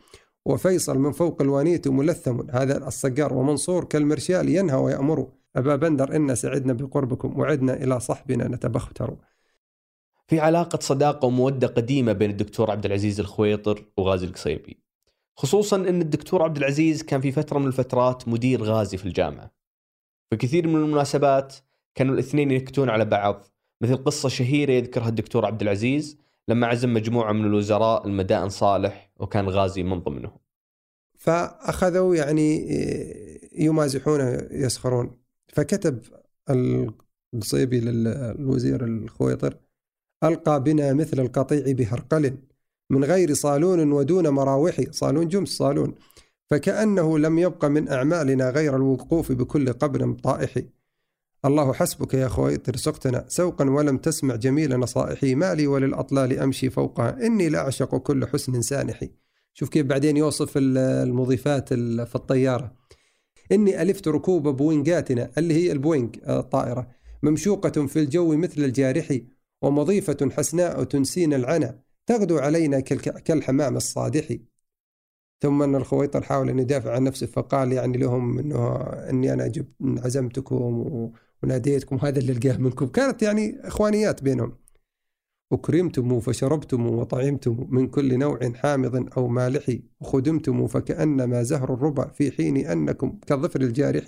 وفيصل 0.47 0.99
من 0.99 1.13
فوق 1.13 1.43
الوانية 1.43 1.83
ملثم. 1.87 2.51
هذا 2.51 2.89
الصقار 2.89 3.35
ومنصور 3.35 3.85
كالمرشال 3.85 4.49
ينهى 4.49 4.77
ويأمر. 4.77 5.29
أبا 5.57 5.77
بندر 5.77 6.17
إن 6.17 6.35
سعدنا 6.35 6.73
بقربكم 6.73 7.41
وعدنا 7.41 7.75
إلى 7.75 8.01
صحبنا 8.01 8.49
نتبختر. 8.49 9.17
في 10.29 10.41
علاقة 10.41 10.79
صداقة 10.83 11.27
ومودة 11.27 11.67
قديمة 11.67 12.13
بين 12.13 12.31
الدكتور 12.31 12.71
عبد 12.71 12.87
العزيز 12.87 13.21
الخويطر 13.21 13.85
وغازي 13.97 14.27
القصيبي. 14.27 14.90
خصوصا 15.37 15.77
أن 15.77 16.01
الدكتور 16.01 16.43
عبد 16.43 16.57
العزيز 16.57 17.03
كان 17.03 17.21
في 17.21 17.33
فترة 17.33 17.59
من 17.59 17.67
الفترات 17.67 18.29
مدير 18.29 18.63
غازي 18.63 18.97
في 18.97 19.07
الجامعة. 19.07 19.51
في 20.31 20.37
كثير 20.37 20.69
من 20.69 20.77
المناسبات 20.77 21.57
كانوا 21.95 22.15
الاثنين 22.15 22.51
ينكتون 22.51 22.89
على 22.89 23.05
بعض 23.05 23.47
مثل 23.81 23.97
قصة 23.97 24.29
شهيرة 24.29 24.73
يذكرها 24.73 25.09
الدكتور 25.09 25.47
عبد 25.47 25.63
العزيز 25.63 26.19
لما 26.49 26.67
عزم 26.67 26.95
مجموعة 26.95 27.33
من 27.33 27.45
الوزراء 27.45 28.07
المدائن 28.07 28.49
صالح 28.49 29.11
وكان 29.17 29.49
غازي 29.49 29.83
من 29.83 30.01
ضمنهم. 30.01 30.39
فأخذوا 31.19 32.17
يعني 32.17 32.69
يمازحونه 33.53 34.49
يسخرون. 34.51 35.17
فكتب 35.49 36.03
القصيبي 36.51 37.81
للوزير 37.81 38.85
الخويطر 38.85 39.57
ألقى 40.25 40.63
بنا 40.63 40.93
مثل 40.93 41.21
القطيع 41.21 41.73
بهرقل. 41.73 42.37
من 42.91 43.05
غير 43.05 43.35
صالون 43.35 43.93
ودون 43.93 44.29
مراوح 44.29 44.81
صالون 44.91 45.29
جمس 45.29 45.49
صالون. 45.49 45.95
فكأنه 46.51 47.19
لم 47.19 47.39
يبق 47.39 47.65
من 47.65 47.89
أعمالنا 47.89 48.51
غير 48.51 48.77
الوقوف 48.77 49.33
بكل 49.33 49.73
قبر 49.73 50.13
طائح. 50.13 50.59
الله 51.45 51.73
حسبك 51.73 52.15
يا 52.15 52.29
خويطر 52.29 52.77
سقتنا 52.77 53.25
سوقا 53.29 53.71
ولم 53.71 53.99
تسمع 53.99 54.37
جميل 54.37 54.79
نصائحي. 54.79 55.35
مالي 55.35 55.67
وللأطلال 55.67 56.39
أمشي 56.39 56.71
فوقها. 56.71 57.27
إني 57.27 57.49
لأعشق 57.49 57.97
كل 57.97 58.27
حسن 58.27 58.63
سانحي 58.63 59.11
شوف 59.53 59.69
كيف 59.69 59.87
بعدين 59.87 60.17
يوصف 60.17 60.53
المضيفات 60.57 61.69
في 61.75 62.15
الطيارة. 62.15 62.73
إني 63.53 63.83
ألفت 63.83 64.09
ركوب 64.09 64.49
بوينجاتنا 64.49 65.31
اللي 65.39 65.55
هي 65.55 65.73
البوينج 65.73 66.17
الطائرة. 66.29 66.89
ممشوقة 67.23 67.87
في 67.87 67.99
الجو 67.99 68.37
مثل 68.37 68.65
الجارح 68.65 69.19
ومضيفة 69.63 70.31
حسناء 70.31 70.85
تنسين 70.85 71.35
العنا 71.35 71.90
تغدو 72.11 72.39
علينا 72.39 72.81
كالحمام 73.25 73.77
الصادح. 73.77 74.37
ثم 75.43 75.63
أن 75.63 75.75
الخويطر 75.75 76.23
حاول 76.23 76.49
أن 76.51 76.59
يدافع 76.59 76.95
عن 76.95 77.05
نفسه 77.05 77.27
فقال 77.27 77.73
يعني 77.73 77.99
لهم 77.99 78.39
أنه 78.39 78.77
أني 78.83 79.33
أنا 79.33 79.47
جبت 79.47 79.75
عزمتكم 79.83 81.11
وناديتكم 81.43 81.97
هذا 81.97 82.19
اللي 82.19 82.33
لقاه 82.33 82.57
منكم. 82.57 82.87
كانت 82.87 83.23
يعني 83.23 83.61
إخوانيات 83.67 84.23
بينهم. 84.23 84.57
أكرمتم 85.53 86.21
فشربتم 86.21 86.87
وطعمتم 86.87 87.67
من 87.71 87.87
كل 87.89 88.19
نوع 88.19 88.53
حامض 88.55 89.09
أو 89.17 89.29
مالح. 89.29 89.77
وخدمتم 90.01 90.67
فكأنما 90.67 91.43
زهر 91.43 91.75
الربا 91.75 92.09
في 92.09 92.31
حين 92.31 92.57
أنكم 92.57 93.19
كالظفر 93.27 93.61
الجارح. 93.61 94.05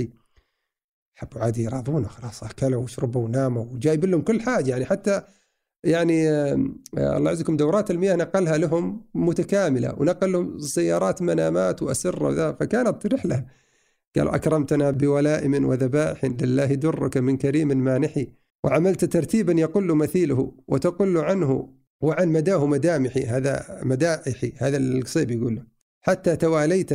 حبوا 1.15 1.41
عادي 1.41 1.63
يراضونه 1.63 2.09
خلاص 2.09 2.45
أكلوا 2.45 2.83
وشربوا 2.83 3.25
وناموا. 3.25 3.65
وجايب 3.65 4.05
لهم 4.05 4.23
كل 4.23 4.41
حاجة 4.41 4.71
يعني 4.71 4.85
حتى 4.85 5.23
يعني 5.85 6.29
الله 6.99 7.31
يعزكم 7.31 7.57
دورات 7.57 7.91
المياه 7.91 8.17
نقلها 8.17 8.57
لهم 8.59 9.05
متكاملة 9.15 9.95
ونقل 9.99 10.33
لهم 10.33 10.59
سيارات 10.59 11.23
منامات 11.23 11.83
وأسرة 11.83 12.27
وذا 12.27 12.53
فكانت 12.53 13.07
رحلة. 13.07 13.47
قال 14.17 14.29
أكرمتنا 14.29 14.91
بولائم 14.91 15.65
وذبائح 15.65 16.25
لله 16.25 16.75
درك 16.75 17.17
من 17.17 17.37
كريم 17.37 17.69
مانحي 17.69 18.33
وعملت 18.65 19.05
ترتيبا 19.05 19.53
يقل 19.53 19.95
مثيله 19.95 20.53
وتقل 20.69 21.19
عنه 21.19 21.73
وعن 22.01 22.29
مداه 22.29 22.67
مدامحي 22.67 23.25
هذا 23.27 23.81
مدائحي 23.83 24.53
هذا 24.57 24.77
القصيب 24.77 25.31
يقول 25.31 25.55
له 25.57 25.65
حتى 26.01 26.37
تواليت 26.37 26.93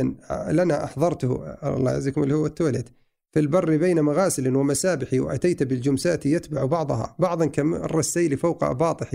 لنا 0.50 0.84
أحضرته 0.84 1.46
الله 1.76 1.92
يعزكم 1.92 2.22
اللي 2.22 2.34
هو 2.34 2.46
التواليت. 2.46 2.88
في 3.32 3.40
البر 3.40 3.76
بين 3.76 4.00
مغاسل 4.00 4.56
ومسابح 4.56 5.08
وأتيت 5.12 5.62
بالجمسات 5.62 6.26
يتبع 6.26 6.64
بعضها 6.64 7.16
بعضا 7.18 7.46
كمر 7.46 7.98
السيل 7.98 8.38
فوق 8.38 8.64
أباطح 8.64 9.10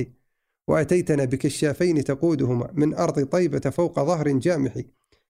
وأتيتنا 0.67 1.25
بكشافين 1.25 2.03
تقودهما 2.03 2.69
من 2.73 2.93
أرض 2.93 3.25
طيبة 3.25 3.59
فوق 3.59 3.99
ظهر 3.99 4.27
جامح 4.29 4.73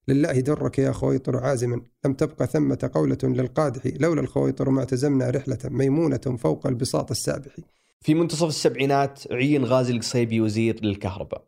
لله 0.08 0.32
درك 0.32 0.80
يا 0.80 0.92
خويطر 0.92 1.38
عازما 1.38 1.82
لم 2.06 2.14
تبق 2.14 2.44
ثمة 2.44 2.90
قولة 2.94 3.18
للقادح 3.24 3.82
لولا 3.86 4.22
الخويطر 4.22 4.70
ما 4.70 4.80
اعتزمنا 4.80 5.30
رحلة 5.30 5.60
ميمونة 5.66 6.18
فوق 6.18 6.68
البساط 6.68 7.12
السابح. 7.12 7.56
في 8.02 8.14
منتصف 8.14 8.48
السبعينات 8.48 9.32
عين 9.32 9.66
غازي 9.66 9.94
القصيبي 9.94 10.42
وزير 10.42 10.86
للكهرباء. 10.86 11.48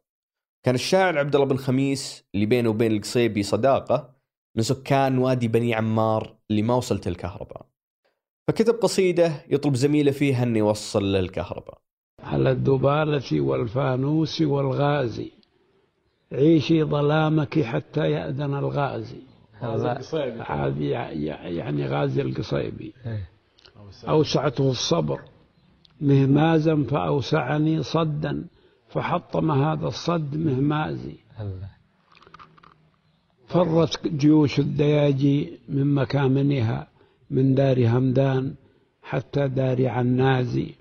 كان 0.64 0.76
الشاعر 0.76 1.20
عبد 1.20 1.36
الله 1.36 1.48
بن 1.48 1.58
خميس 1.58 2.24
اللي 2.36 2.46
بينه 2.46 2.70
وبين 2.70 2.92
القصيبي 2.92 3.44
صداقة 3.44 4.15
من 4.56 4.64
سكان 4.64 5.18
وادي 5.18 5.48
بني 5.48 5.74
عمار 5.74 6.36
اللي 6.52 6.62
ما 6.62 6.76
وصلت 6.76 7.08
الكهرباء. 7.08 7.66
فكتب 8.48 8.74
قصيدة 8.74 9.34
يطلب 9.50 9.76
زميله 9.76 10.12
فيها 10.12 10.44
أن 10.44 10.56
يوصل 10.56 11.04
للكهرباء. 11.04 11.78
على 12.24 12.52
الدبالة 12.52 13.42
والفانوس 13.42 14.42
والغازي 14.42 15.32
عيشي 16.32 16.84
ظلامك 16.84 17.60
حتى 17.60 18.12
يأذن 18.12 18.54
الغازي. 18.54 19.22
هذا 19.54 20.02
يعني 21.44 21.88
غازي 21.88 22.22
القصيبي. 22.22 22.94
إيه. 23.06 23.30
أوسعته 24.08 24.72
الصبر. 24.72 25.22
مهمازا 26.02 26.84
فأوسعني 26.84 27.84
صدا 27.84 28.46
فحطم 28.90 29.52
هذا 29.52 29.88
الصد 29.88 30.38
مهمازي. 30.38 31.16
فرت 33.48 34.08
جيوش 34.08 34.60
الدياجي 34.60 35.60
من 35.70 35.94
مكامنها 35.94 36.88
من 37.30 37.56
دار 37.56 37.88
همدان 37.88 38.54
حتى 39.02 39.48
دار 39.48 39.88
عنازي. 39.88 40.76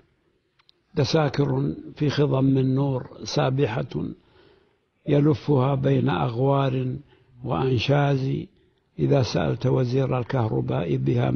دساكر 0.95 1.73
في 1.95 2.09
خضم 2.09 2.43
من 2.43 2.75
نور 2.75 3.09
سابحة 3.23 4.05
يلفها 5.07 5.75
بين 5.75 6.09
أغوار 6.09 6.95
وأنشاز. 7.43 8.31
إذا 8.99 9.21
سألت 9.21 9.65
وزير 9.65 10.19
الكهرباء 10.19 10.95
بها 10.95 11.31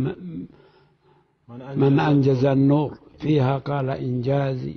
من 1.76 2.00
أنجز 2.00 2.46
النور 2.46 2.98
فيها 3.20 3.58
قال 3.58 3.90
إنجازي. 3.90 4.76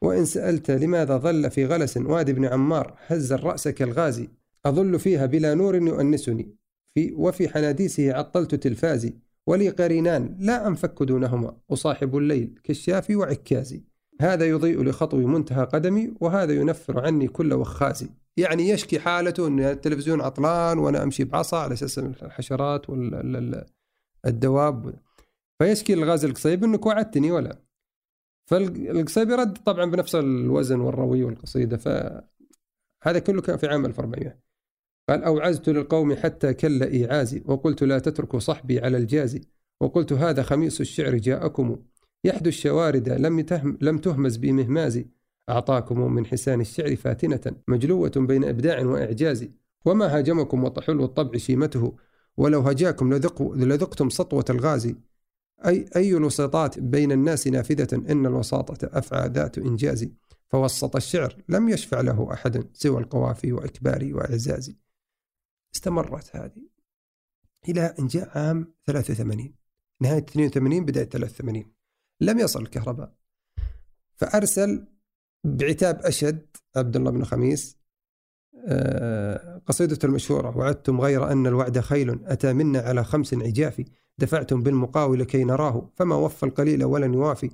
وإن 0.00 0.24
سألت 0.24 0.70
لماذا 0.70 1.16
ظل 1.16 1.50
في 1.50 1.66
غلس 1.66 1.96
وادي 1.96 2.32
بن 2.32 2.44
عمار 2.44 2.94
هز 3.06 3.32
الرأس 3.32 3.68
كالغازي؟ 3.68 4.28
أظل 4.66 4.98
فيها 4.98 5.26
بلا 5.26 5.54
نور 5.54 5.74
يؤنسني. 5.74 6.54
في 6.94 7.12
وفي 7.12 7.48
حناديسه 7.48 8.12
عطلت 8.14 8.54
تلفازي 8.54 9.14
ولي 9.46 9.68
قرينان 9.68 10.36
لا 10.38 10.66
أنفك 10.66 11.02
دونهما 11.02 11.56
أصاحب 11.70 12.16
الليل 12.16 12.60
كالشافي 12.64 13.16
وعكازي. 13.16 13.84
هذا 14.20 14.46
يضيء 14.46 14.82
لخطوي 14.82 15.24
منتهى 15.24 15.64
قدمي 15.64 16.14
وهذا 16.20 16.52
ينفر 16.54 17.00
عني 17.06 17.28
كل 17.28 17.54
وخازي. 17.54 18.10
يعني 18.36 18.68
يشكي 18.68 18.98
حالته 18.98 19.46
أن 19.46 19.60
التلفزيون 19.60 20.20
عطلان 20.20 20.78
وأنا 20.78 21.02
أمشي 21.02 21.24
بعصا 21.24 21.58
على 21.58 21.72
أساس 21.74 21.98
الحشرات 21.98 22.90
والدواب 24.24 24.94
فيشكي 25.58 25.94
الغاز 25.94 26.24
القصيب 26.24 26.64
أنك 26.64 26.86
وعدتني 26.86 27.30
ولا. 27.30 27.58
فالقصيب 28.46 29.30
يرد 29.30 29.58
طبعا 29.58 29.84
بنفس 29.84 30.14
الوزن 30.14 30.80
والروي 30.80 31.24
والقصيدة 31.24 31.76
فهذا 31.76 33.18
كله 33.18 33.42
كان 33.42 33.56
في 33.56 33.66
عام 33.66 33.86
1400 33.86 34.47
قال 35.08 35.24
أوعزت 35.24 35.68
للقوم 35.68 36.14
حتى 36.14 36.54
كل 36.54 36.82
إيعازي 36.82 37.42
وقلت 37.44 37.82
لا 37.82 37.98
تتركوا 37.98 38.38
صحبي 38.38 38.80
على 38.80 38.96
الجازي 38.96 39.40
وقلت 39.80 40.12
هذا 40.12 40.42
خميس 40.42 40.80
الشعر 40.80 41.16
جاءكم 41.16 41.76
يحدو 42.24 42.48
الشوارد 42.48 43.08
لم 43.08 43.40
تهم 43.40 43.78
لم 43.80 43.98
تهمز 43.98 44.36
بمهماز 44.36 45.04
أعطاكم 45.48 46.12
من 46.12 46.26
حسان 46.26 46.60
الشعر 46.60 46.96
فاتنة 46.96 47.40
مجلوة 47.68 48.12
بين 48.16 48.44
إبداع 48.44 48.82
وإعجاز 48.84 49.48
وما 49.84 50.18
هاجمكم 50.18 50.64
وطحلو 50.64 51.04
الطبع 51.04 51.38
شيمته 51.38 51.96
ولو 52.36 52.60
هجاكم 52.60 53.14
لذق 53.14 53.42
لذقتم 53.42 54.10
سطوة 54.10 54.44
الغازي 54.50 54.96
أي 55.66 55.86
أي 55.96 56.16
الوسطات 56.16 56.78
بين 56.78 57.12
الناس 57.12 57.46
نافذة 57.46 57.96
إن 58.12 58.26
الوساطة 58.26 58.98
أفعى 58.98 59.28
ذات 59.28 59.58
إنجاز 59.58 60.08
فوسط 60.48 60.96
الشعر 60.96 61.36
لم 61.48 61.68
يشفع 61.68 62.00
له 62.00 62.32
أحد 62.32 62.64
سوى 62.72 63.00
القوافي 63.00 63.52
وإكباري 63.52 64.12
وإعزازي. 64.12 64.76
استمرت 65.74 66.36
هذه 66.36 66.68
إلى 67.68 67.94
أن 67.98 68.06
جاء 68.06 68.38
عام 68.38 68.74
83 68.86 69.54
نهاية 70.00 70.18
82 70.18 70.84
بداية 70.84 71.04
83 71.04 71.64
لم 72.20 72.38
يصل 72.38 72.62
الكهرباء. 72.62 73.12
فأرسل 74.16 74.86
بعتاب 75.44 76.00
أشد 76.02 76.46
عبد 76.76 76.96
الله 76.96 77.10
بن 77.10 77.24
خميس 77.24 77.78
آه، 78.66 79.62
قصيدته 79.66 80.06
المشهورة 80.06 80.58
وعدتم 80.58 81.00
غير 81.00 81.32
أن 81.32 81.46
الوعد 81.46 81.80
خيل 81.80 82.20
أتى 82.24 82.52
منا 82.52 82.78
على 82.78 83.04
خمس 83.04 83.34
عجاف 83.34 83.84
دفعتم 84.18 84.62
بالمقاول 84.62 85.24
كي 85.24 85.44
نراه 85.44 85.90
فما 85.96 86.14
وفى 86.14 86.42
القليل 86.42 86.84
ولن 86.84 87.14
يوافي. 87.14 87.50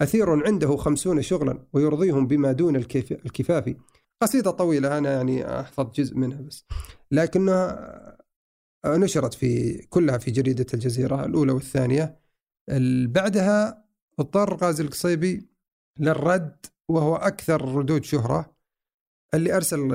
أثير 0.00 0.46
عنده 0.46 0.76
خمسون 0.76 1.22
شغلا 1.22 1.58
ويرضيهم 1.72 2.26
بما 2.26 2.52
دون 2.52 2.76
الكفاف. 2.76 3.74
قصيدة 4.22 4.50
طويلة 4.50 4.98
أنا 4.98 5.12
يعني 5.12 5.60
أحفظ 5.60 5.90
جزء 5.92 6.16
منها 6.16 6.40
بس. 6.40 6.64
لكنها 7.10 8.18
نشرت 8.86 9.34
في 9.34 9.78
كلها 9.86 10.18
في 10.18 10.30
جريدة 10.30 10.66
الجزيرة 10.74 11.24
الأولى 11.24 11.52
والثانية. 11.52 12.20
بعدها 13.06 13.84
اضطر 14.18 14.56
غازي 14.56 14.82
القصيبي 14.82 15.48
للرد 15.98 16.66
وهو 16.88 17.16
أكثر 17.16 17.74
ردود 17.74 18.04
شهرة. 18.04 18.58
اللي 19.34 19.56
أرسل 19.56 19.88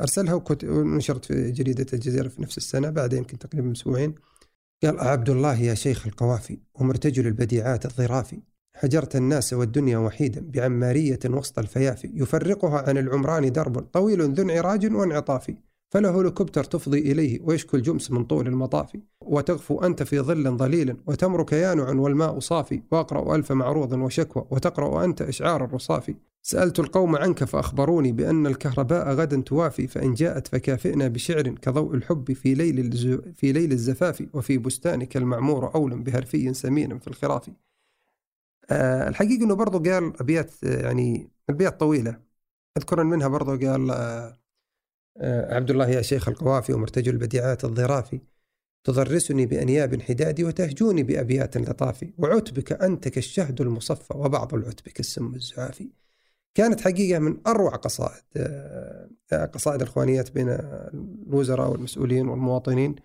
أرسلها 0.00 0.42
ونشرت 0.64 1.24
في 1.24 1.50
جريدة 1.50 1.86
الجزيرة 1.92 2.28
في 2.28 2.42
نفس 2.42 2.56
السنة 2.56 2.90
بعد 2.90 3.12
يمكن 3.12 3.38
تقريبا 3.38 3.72
أسبوعين 3.72 4.14
قال 4.82 5.00
عبد 5.00 5.30
الله 5.30 5.60
يا 5.60 5.74
شيخ 5.74 6.06
القوافي 6.06 6.58
ومرتجل 6.74 7.26
البديعات 7.26 7.86
الظرافي. 7.86 8.42
حجرت 8.78 9.16
الناس 9.16 9.52
والدنيا 9.52 9.98
وحيدا 9.98 10.40
بعمارية 10.54 11.18
وسط 11.26 11.58
الفيافي 11.58 12.10
يفرقها 12.14 12.88
عن 12.88 12.98
العمران 12.98 13.52
درب 13.52 13.78
طويل 13.78 14.34
ذو 14.34 14.42
انعراج 14.42 14.94
وانعطاف. 14.94 15.54
فله 15.90 16.20
هليكوبتر 16.20 16.64
تفضي 16.64 16.98
إليه 16.98 17.40
ويشكو 17.42 17.76
الجمس 17.76 18.10
من 18.10 18.24
طول 18.24 18.46
المطاف. 18.46 18.96
وتغفو 19.20 19.78
أنت 19.78 20.02
في 20.02 20.20
ظل 20.20 20.56
ظليل 20.56 20.96
وتمرك 21.06 21.52
يانع 21.52 21.90
والماء 21.90 22.38
صافي. 22.38 22.82
وأقرأ 22.92 23.36
ألف 23.36 23.52
معروض 23.52 23.92
وشكوى 23.92 24.46
وتقرأ 24.50 25.04
أنت 25.04 25.22
إشعار 25.22 25.64
الرصافي. 25.64 26.14
سألت 26.42 26.80
القوم 26.80 27.16
عنك 27.16 27.44
فأخبروني 27.44 28.12
بأن 28.12 28.46
الكهرباء 28.46 29.12
غدا 29.14 29.42
توافي 29.46 29.86
فإن 29.86 30.14
جاءت 30.14 30.48
فكافئنا 30.48 31.08
بشعر 31.08 31.48
كضوء 31.48 31.94
الحب 31.94 32.32
في 32.32 32.54
ليل 32.54 32.92
في 33.34 33.52
ليل 33.52 33.72
الزفاف 33.72 34.26
وفي 34.34 34.58
بستانك 34.58 35.16
المعمور 35.16 35.74
أولا 35.74 36.04
بهرفي 36.04 36.54
سمين 36.54 36.98
في 36.98 37.08
الخراف. 37.08 37.50
آه 38.70 39.08
الحقيقة 39.08 39.44
أنه 39.44 39.54
برضو 39.54 39.78
قال 39.78 40.20
أبيات 40.20 40.50
يعني 40.62 41.30
أبيات 41.50 41.80
طويلة. 41.80 42.20
أذكر 42.78 43.04
منها 43.04 43.28
برضو 43.28 43.50
قال 43.50 43.90
آه 43.90 44.38
آه 45.16 45.54
عبد 45.54 45.70
الله 45.70 45.88
يا 45.88 46.02
شيخ 46.02 46.28
القوافي 46.28 46.72
ومرتجل 46.72 47.12
البديعات 47.12 47.64
الظرافي 47.64 48.20
تضرسني 48.84 49.46
بأنياب 49.46 50.02
حدادي 50.02 50.44
وتهجوني 50.44 51.02
بأبيات 51.02 51.56
لطافي 51.56 52.12
وعتبك 52.18 52.72
أنت 52.72 53.08
كالشهد 53.08 53.60
المصفى 53.60 54.14
وبعض 54.16 54.54
العتب 54.54 54.88
كالسم 54.88 55.34
الزعافي. 55.34 55.90
كانت 56.54 56.80
حقيقة 56.80 57.18
من 57.18 57.36
أروع 57.46 57.76
قصائد 57.76 58.22
آه، 58.36 59.44
قصائد 59.54 59.82
الإخوانيات 59.82 60.30
بين 60.30 60.48
الوزراء 60.50 61.70
والمسؤولين 61.70 62.28
والمواطنين. 62.28 62.96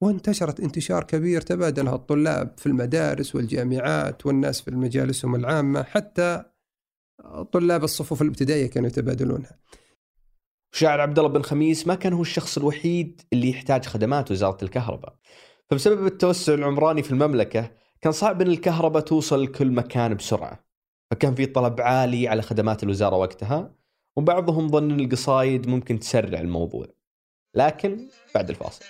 وانتشرت 0.00 0.60
انتشار 0.60 1.04
كبير 1.04 1.40
تبادلها 1.40 1.94
الطلاب 1.94 2.58
في 2.58 2.66
المدارس 2.66 3.34
والجامعات 3.34 4.26
والناس 4.26 4.60
في 4.60 4.70
مجالسهم 4.70 5.34
العامة 5.34 5.82
حتى 5.82 6.42
طلاب 7.52 7.84
الصفوف 7.84 8.22
الابتدائية 8.22 8.66
كانوا 8.66 8.88
يتبادلونها. 8.88 9.58
شاعر 10.72 11.00
عبد 11.00 11.18
الله 11.18 11.30
بن 11.30 11.42
خميس 11.42 11.86
ما 11.86 11.94
كان 11.94 12.12
هو 12.12 12.22
الشخص 12.22 12.58
الوحيد 12.58 13.22
اللي 13.32 13.50
يحتاج 13.50 13.84
خدمات 13.84 14.30
وزارة 14.30 14.64
الكهرباء. 14.64 15.16
فبسبب 15.70 16.06
التوسع 16.06 16.54
العمراني 16.54 17.02
في 17.02 17.10
المملكة 17.10 17.70
كان 18.00 18.12
صعب 18.12 18.42
إن 18.42 18.46
الكهرباء 18.46 19.02
توصل 19.02 19.42
لكل 19.42 19.70
مكان 19.70 20.14
بسرعة. 20.14 20.64
فكان 21.10 21.34
في 21.34 21.46
طلب 21.46 21.80
عالي 21.80 22.28
على 22.28 22.42
خدمات 22.42 22.82
الوزارة 22.82 23.16
وقتها 23.16 23.74
وبعضهم 24.16 24.68
ظن 24.68 25.00
القصايد 25.00 25.68
ممكن 25.68 25.98
تسرع 25.98 26.40
الموضوع. 26.40 26.86
لكن 27.54 28.08
بعد 28.34 28.50
الفاصل. 28.50 28.84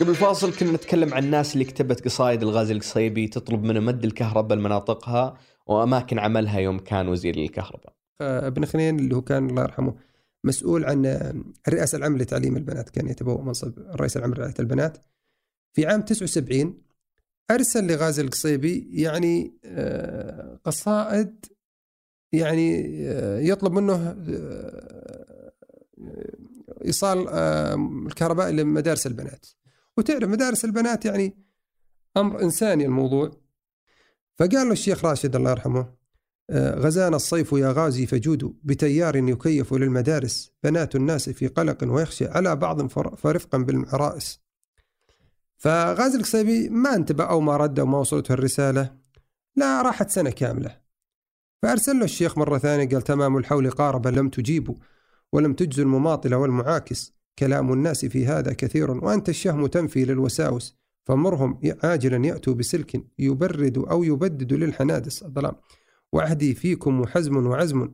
قبل 0.00 0.10
الفاصل 0.10 0.56
كنا 0.56 0.72
نتكلم 0.72 1.14
عن 1.14 1.24
الناس 1.24 1.54
اللي 1.54 1.64
كتبت 1.64 2.04
قصايد 2.04 2.42
الغازي 2.42 2.72
القصيبي 2.72 3.28
تطلب 3.28 3.62
منه 3.62 3.80
مد 3.80 4.04
الكهرباء 4.04 4.58
لمناطقها 4.58 5.38
وأماكن 5.66 6.18
عملها 6.18 6.60
يوم 6.60 6.78
كان 6.78 7.08
وزير 7.08 7.36
الكهرباء. 7.36 7.92
ابن 8.20 8.64
خنين 8.64 8.98
اللي 8.98 9.16
هو 9.16 9.22
كان 9.22 9.50
الله 9.50 9.62
يرحمه 9.62 9.94
مسؤول 10.44 10.84
عن 10.84 11.06
الرئاسه 11.68 11.98
العامه 11.98 12.18
لتعليم 12.18 12.56
البنات 12.56 12.90
كان 12.90 13.08
يتبوأ 13.08 13.42
منصب 13.42 13.78
الرئيس 13.78 14.16
العام 14.16 14.34
لرعاية 14.34 14.54
البنات. 14.60 14.98
في 15.72 15.86
عام 15.86 16.02
79 16.02 16.82
أرسل 17.50 17.86
لغازي 17.86 18.22
القصيبي 18.22 18.88
يعني 18.92 19.58
آه، 19.64 20.60
قصائد 20.64 21.46
يعني 22.32 22.96
آه، 23.08 23.38
يطلب 23.38 23.72
منه 23.72 23.94
آه، 23.94 25.52
إيصال 26.84 27.28
الكهرباء 28.08 28.50
لمدارس 28.50 29.06
البنات. 29.06 29.46
وتعرف 29.96 30.28
مدارس 30.28 30.64
البنات 30.64 31.04
يعني 31.04 31.36
أمر 32.16 32.42
إنساني 32.42 32.84
الموضوع. 32.84 33.30
فقال 34.38 34.66
له 34.66 34.72
الشيخ 34.72 35.04
راشد 35.04 35.36
الله 35.36 35.50
يرحمه 35.50 35.94
آه، 36.50 36.74
غزانا 36.74 37.16
الصيف 37.16 37.52
يا 37.52 37.72
غازي 37.72 38.06
فجود 38.06 38.56
بتيار 38.62 39.16
يكيف 39.16 39.74
للمدارس 39.74 40.52
بنات 40.62 40.96
الناس 40.96 41.30
في 41.30 41.46
قلق 41.46 41.84
ويخشى 41.84 42.26
على 42.26 42.56
بعض 42.56 42.86
فرفقا 43.16 43.58
بالعرائس 43.58 44.40
فغازي 45.56 46.18
القصيبي 46.18 46.68
ما 46.68 46.94
انتبه 46.94 47.24
أو 47.24 47.40
ما 47.40 47.56
رد 47.56 47.78
أو 47.78 47.86
ما 47.86 47.98
وصلته 47.98 48.32
الرسالة 48.32 48.96
لا 49.56 49.82
راحت 49.82 50.10
سنة 50.10 50.30
كاملة. 50.30 50.80
فأرسل 51.62 51.98
له 51.98 52.04
الشيخ 52.04 52.38
مرة 52.38 52.58
ثانية 52.58 52.88
قال 52.88 53.02
تمام 53.02 53.36
الحول 53.36 53.70
قارب 53.70 54.06
لم 54.06 54.28
تجيبوا 54.28 54.74
ولم 55.32 55.54
تجزوا 55.54 55.84
المماطل 55.84 56.34
والمعاكس. 56.34 57.14
كلام 57.38 57.72
الناس 57.72 58.04
في 58.04 58.26
هذا 58.26 58.52
كثير 58.52 58.90
وأنت 58.90 59.28
الشهم 59.28 59.66
تنفي 59.66 60.04
للوساوس 60.04 60.76
فمرهم 61.04 61.60
عاجلا 61.82 62.26
يأتوا 62.26 62.54
بسلك 62.54 63.04
يبرد 63.18 63.78
أو 63.78 64.04
يبدد 64.04 64.52
للحنادس. 64.52 65.22
الظلام 65.22 65.54
وعهدي 66.12 66.54
فيكم 66.54 67.00
وحزم 67.00 67.46
وعزم 67.46 67.88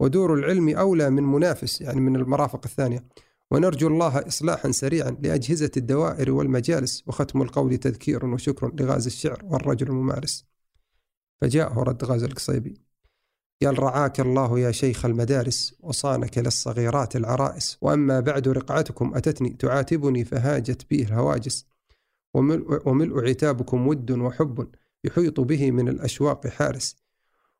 ودور 0.00 0.34
العلم 0.34 0.68
أولى 0.68 1.10
من 1.10 1.22
منافس 1.22 1.80
يعني 1.80 2.00
من 2.00 2.16
المرافق 2.16 2.60
الثانية. 2.64 3.04
ونرجو 3.50 3.88
الله 3.88 4.18
إصلاحا 4.18 4.70
سريعا 4.70 5.10
لأجهزة 5.10 5.70
الدوائر 5.76 6.30
والمجالس 6.30 7.04
وختم 7.06 7.42
القول 7.42 7.76
تذكير 7.76 8.26
وشكر 8.26 8.72
لغاز 8.80 9.06
الشعر 9.06 9.40
والرجل 9.44 9.86
الممارس. 9.86 10.46
فجاءه 11.40 11.82
رد 11.82 12.04
غاز 12.04 12.22
القصيبي. 12.22 12.91
قال 13.66 13.82
رعاك 13.82 14.20
الله 14.20 14.58
يا 14.58 14.72
شيخ 14.72 15.04
المدارس 15.04 15.74
وصانك 15.80 16.38
للصغيرات 16.38 17.16
العرائس. 17.16 17.78
وأما 17.80 18.20
بعد 18.20 18.48
رقعتكم 18.48 19.14
أتتني 19.14 19.50
تعاتبني 19.50 20.24
فهاجت 20.24 20.86
بي 20.90 21.02
الهواجس. 21.02 21.66
وملء, 22.34 22.88
وملء 22.88 23.28
عتابكم 23.28 23.86
ود 23.86 24.10
وحب 24.10 24.68
يحيط 25.04 25.40
به 25.40 25.70
من 25.70 25.88
الأشواق 25.88 26.46
حارس. 26.46 26.96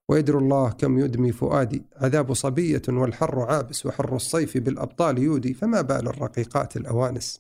ويدر 0.09 0.39
الله 0.39 0.71
كم 0.71 0.99
يدمي 0.99 1.33
فؤادي. 1.33 1.83
عذاب 1.97 2.33
صبية 2.33 2.83
والحر 2.89 3.41
عابس 3.41 3.87
وحر 3.87 4.17
الصيف 4.17 4.59
بالأبطال 4.59 5.19
يودي. 5.19 5.55
فما 5.55 5.81
بال 5.81 6.09
الرقيقات 6.09 6.77
الأوانس؟ 6.77 7.39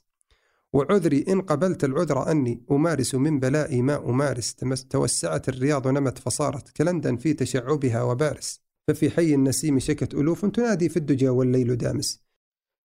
وعذري 0.73 1.25
إن 1.29 1.41
قبلت 1.41 1.85
العذر 1.85 2.31
أني 2.31 2.65
أمارس 2.71 3.15
من 3.15 3.41
بلائي 3.41 3.83
ما 3.83 3.97
أمارس. 3.97 4.55
توسعت 4.91 5.49
الرياض 5.49 5.89
نمت 5.89 6.19
فصارت 6.19 6.69
كلندن 6.69 7.17
في 7.17 7.35
تشعبها 7.35 8.03
وبارس. 8.03 8.61
ففي 8.89 9.11
حي 9.11 9.35
النسيم 9.35 9.79
شكت 9.79 10.15
ألوف 10.15 10.47
تنادي 10.47 10.89
في 10.89 10.97
الدجى 10.97 11.29
والليل 11.29 11.77
دامس. 11.77 12.23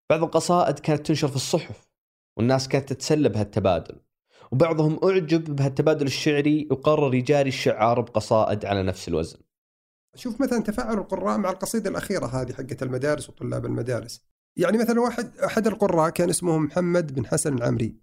بعض 0.10 0.24
القصائد 0.24 0.80
كانت 0.80 1.08
تنشر 1.08 1.28
في 1.28 1.36
الصحف 1.36 1.88
والناس 2.38 2.68
كانت 2.68 2.94
تتسلى 2.94 3.30
بهالتبادل. 3.30 3.96
وبعضهم 4.52 5.00
أعجب 5.04 5.56
بهالتبادل 5.56 6.06
الشعري 6.06 6.68
وقرر 6.72 7.16
يجاري 7.16 7.50
الشعار 7.50 8.02
بقصائد 8.02 8.66
على 8.66 8.84
نفس 8.84 9.08
الوزن. 9.08 9.40
شوف 10.16 10.42
مثلا 10.42 10.64
تفاعل 10.64 10.98
القراء 10.98 11.38
مع 11.38 11.50
القصيدة 11.50 11.90
الأخيرة 11.90 12.26
هذه 12.26 12.54
حقت 12.54 12.84
المدارس 12.84 13.30
وطلاب 13.30 13.66
المدارس. 13.66 14.22
يعني 14.58 14.78
مثلا 14.78 15.02
واحد 15.02 15.38
أحد 15.38 15.68
القراء 15.68 16.10
كان 16.10 16.30
اسمه 16.30 16.58
محمد 16.58 17.14
بن 17.14 17.26
حسن 17.26 17.54
العمري 17.58 17.96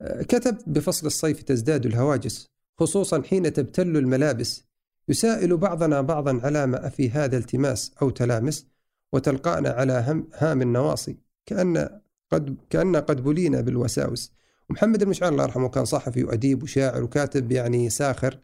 آه، 0.00 0.22
كتب 0.22 0.58
بفصل 0.66 1.06
الصيف 1.06 1.42
تزداد 1.42 1.86
الهواجس 1.86 2.50
خصوصا 2.78 3.22
حين 3.22 3.52
تبتل 3.52 3.96
الملابس 3.96 4.64
يسائل 5.08 5.56
بعضنا 5.56 6.00
بعضا 6.00 6.40
على 6.42 6.66
ما 6.66 6.88
في 6.88 7.10
هذا 7.10 7.38
التماس 7.38 7.94
أو 8.02 8.10
تلامس 8.10 8.66
وتلقانا 9.12 9.68
على 9.68 10.04
هم 10.08 10.28
هام 10.34 10.62
النواصي 10.62 11.16
كأن 11.46 12.00
قد 12.32 12.56
كأن 12.70 12.96
قد 12.96 13.24
بلينا 13.24 13.60
بالوساوس. 13.60 14.32
ومحمد 14.70 15.02
المشعل 15.02 15.32
الله 15.32 15.44
يرحمه 15.44 15.68
كان 15.68 15.84
صحفي 15.84 16.24
وأديب 16.24 16.62
وشاعر 16.62 17.02
وكاتب 17.04 17.52
يعني 17.52 17.90
ساخر 17.90 18.40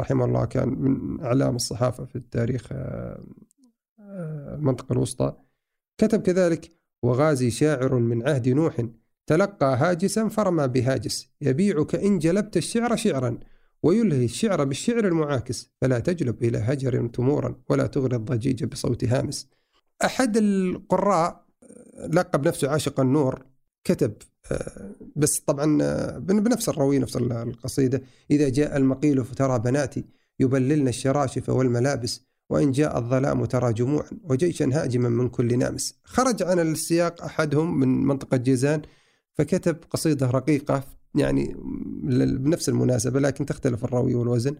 رحمه 0.00 0.24
الله 0.24 0.44
كان 0.44 0.68
من 0.68 1.20
أعلام 1.24 1.56
الصحافة 1.56 2.04
في 2.04 2.16
التاريخ 2.16 2.68
آه، 2.72 3.20
آه، 4.00 4.54
المنطقة 4.54 4.92
الوسطى. 4.92 5.36
كتب 5.98 6.22
كذلك 6.22 6.79
وغازي 7.02 7.50
شاعر 7.50 7.94
من 7.94 8.28
عهد 8.28 8.48
نوح 8.48 8.86
تلقى 9.26 9.76
هاجسا 9.76 10.28
فرمى 10.28 10.68
بهاجس 10.68 11.28
يبيعك 11.40 11.94
إن 11.94 12.18
جلبت 12.18 12.56
الشعر 12.56 12.96
شعرا 12.96 13.38
ويلهي 13.82 14.24
الشعر 14.24 14.64
بالشعر 14.64 15.06
المعاكس 15.06 15.70
فلا 15.80 15.98
تجلب 15.98 16.44
إلى 16.44 16.58
هجر 16.58 17.06
تمورا 17.06 17.62
ولا 17.68 17.86
تغري 17.86 18.16
الضجيج 18.16 18.64
بصوت 18.64 19.04
هامس. 19.04 19.48
أحد 20.04 20.36
القراء 20.36 21.44
لقب 22.08 22.48
نفسه 22.48 22.68
عاشق 22.70 23.00
النور 23.00 23.46
كتب 23.84 24.14
آه، 24.52 24.94
بس 25.16 25.40
طبعا 25.40 25.78
آه، 25.82 26.18
بنفس 26.18 26.68
الروي 26.68 26.98
نفس 26.98 27.16
القصيدة 27.16 28.02
إذا 28.30 28.48
جاء 28.48 28.76
المقيل 28.76 29.24
فترى 29.24 29.58
بناتي 29.58 30.04
يبللن 30.40 30.88
الشراشف 30.88 31.48
والملابس 31.48 32.29
وإن 32.50 32.70
جاء 32.70 32.98
الظلام 32.98 33.44
ترى 33.44 33.72
جموعا 33.72 34.10
وجيشا 34.24 34.70
هاجما 34.72 35.08
من 35.08 35.28
كل 35.28 35.58
نامس. 35.58 35.94
خرج 36.04 36.42
عن 36.42 36.58
السياق 36.58 37.24
أحدهم 37.24 37.80
من 37.80 37.88
منطقة 37.88 38.36
جيزان 38.36 38.82
فكتب 39.32 39.76
قصيدة 39.90 40.30
رقيقة 40.30 40.84
يعني 41.14 41.56
بنفس 42.38 42.68
المناسبة 42.68 43.20
لكن 43.20 43.46
تختلف 43.46 43.84
الروي 43.84 44.14
والوزن. 44.14 44.56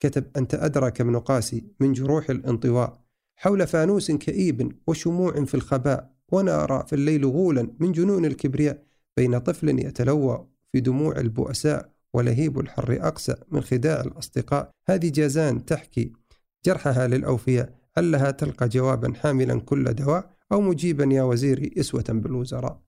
كتب 0.00 0.24
أنت 0.36 0.54
أدرك 0.54 1.00
ابن 1.00 1.18
قاسي 1.18 1.64
من 1.80 1.92
جروح 1.92 2.30
الانطواء. 2.30 3.00
حول 3.36 3.66
فانوس 3.66 4.10
كئيب 4.10 4.72
وشموع 4.86 5.44
في 5.44 5.54
الخباء 5.54 6.14
ونرى 6.32 6.84
في 6.86 6.92
الليل 6.92 7.26
غولا 7.26 7.70
من 7.78 7.92
جنون 7.92 8.24
الكبرياء 8.24 8.82
بين 9.16 9.38
طفل 9.38 9.78
يتلوى 9.78 10.46
في 10.72 10.80
دموع 10.80 11.16
البؤساء 11.16 11.92
ولهيب 12.14 12.60
الحر 12.60 12.98
أقسى 13.00 13.34
من 13.50 13.60
خداع 13.60 14.00
الأصدقاء. 14.00 14.70
هذه 14.86 15.10
جازان 15.10 15.64
تحكي 15.64 16.19
جرحها 16.64 17.06
للأوفياء 17.06 17.74
علها 17.96 18.30
تلقى 18.30 18.68
جوابا 18.68 19.14
حاملا 19.14 19.60
كل 19.60 19.84
دواء 19.84 20.30
أو 20.52 20.60
مجيبا 20.60 21.04
يا 21.04 21.22
وزيري 21.22 21.74
إسوة 21.78 22.04
بالوزراء؟ 22.08 22.80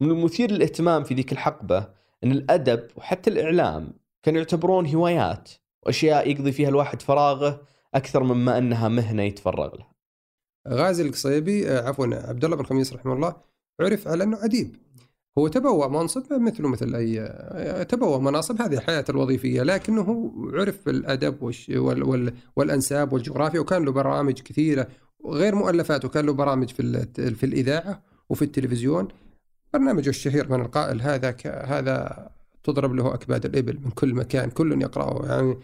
من 0.00 0.10
المثير 0.10 0.50
للاهتمام 0.50 1.04
في 1.04 1.14
ذيك 1.14 1.32
الحقبة 1.32 1.88
أن 2.24 2.32
الأدب 2.32 2.88
وحتى 2.96 3.30
الإعلام 3.30 3.92
كانوا 4.22 4.40
يعتبرون 4.40 4.86
هوايات 4.86 5.50
وأشياء 5.82 6.30
يقضي 6.30 6.52
فيها 6.52 6.68
الواحد 6.68 7.02
فراغه 7.02 7.62
أكثر 7.94 8.22
مما 8.22 8.58
أنها 8.58 8.88
مهنة 8.88 9.22
يتفرغ 9.22 9.76
لها. 9.76 9.94
غازي 10.68 11.02
القصيبي 11.02 11.68
آه، 11.70 11.88
عفوا 11.88 12.06
عبد 12.06 12.44
الله 12.44 12.56
بن 12.56 12.64
خميس 12.64 12.92
رحمه 12.92 13.12
الله 13.12 13.36
عرف 13.80 14.08
على 14.08 14.24
أنه 14.24 14.44
أديب 14.44 14.76
هو 15.38 15.48
تبوأ 15.48 15.88
منصب 15.88 16.32
مثله 16.32 16.68
مثل 16.68 16.94
أي 16.94 17.20
آه، 17.20 17.82
تبوأ 17.82 18.18
مناصب 18.18 18.62
هذه 18.62 18.74
الحياة 18.74 19.04
الوظيفية 19.08 19.62
لكنه 19.62 20.32
عرف 20.52 20.86
بالأدب 20.86 21.42
وال 21.42 22.02
وال 22.02 22.34
والأنساب 22.56 23.12
والجغرافيا 23.12 23.60
وكان 23.60 23.84
له 23.84 23.92
برامج 23.92 24.40
كثيرة 24.40 24.88
غير 25.26 25.54
مؤلفات 25.54 26.04
وكان 26.04 26.26
له 26.26 26.32
برامج 26.32 26.68
في 26.70 27.06
في 27.34 27.46
الإذاعة 27.46 28.02
وفي 28.28 28.42
التلفزيون. 28.42 29.08
برنامجه 29.74 30.08
الشهير 30.08 30.52
من 30.52 30.60
القائل 30.60 31.02
هذا 31.02 31.36
هذا 31.44 32.28
تضرب 32.64 32.94
له 32.94 33.14
أكباد 33.14 33.44
الإبل 33.44 33.78
من 33.84 33.90
كل 33.90 34.14
مكان 34.14 34.50
كل 34.50 34.82
يقرأه 34.82 35.26
يعني 35.26 35.58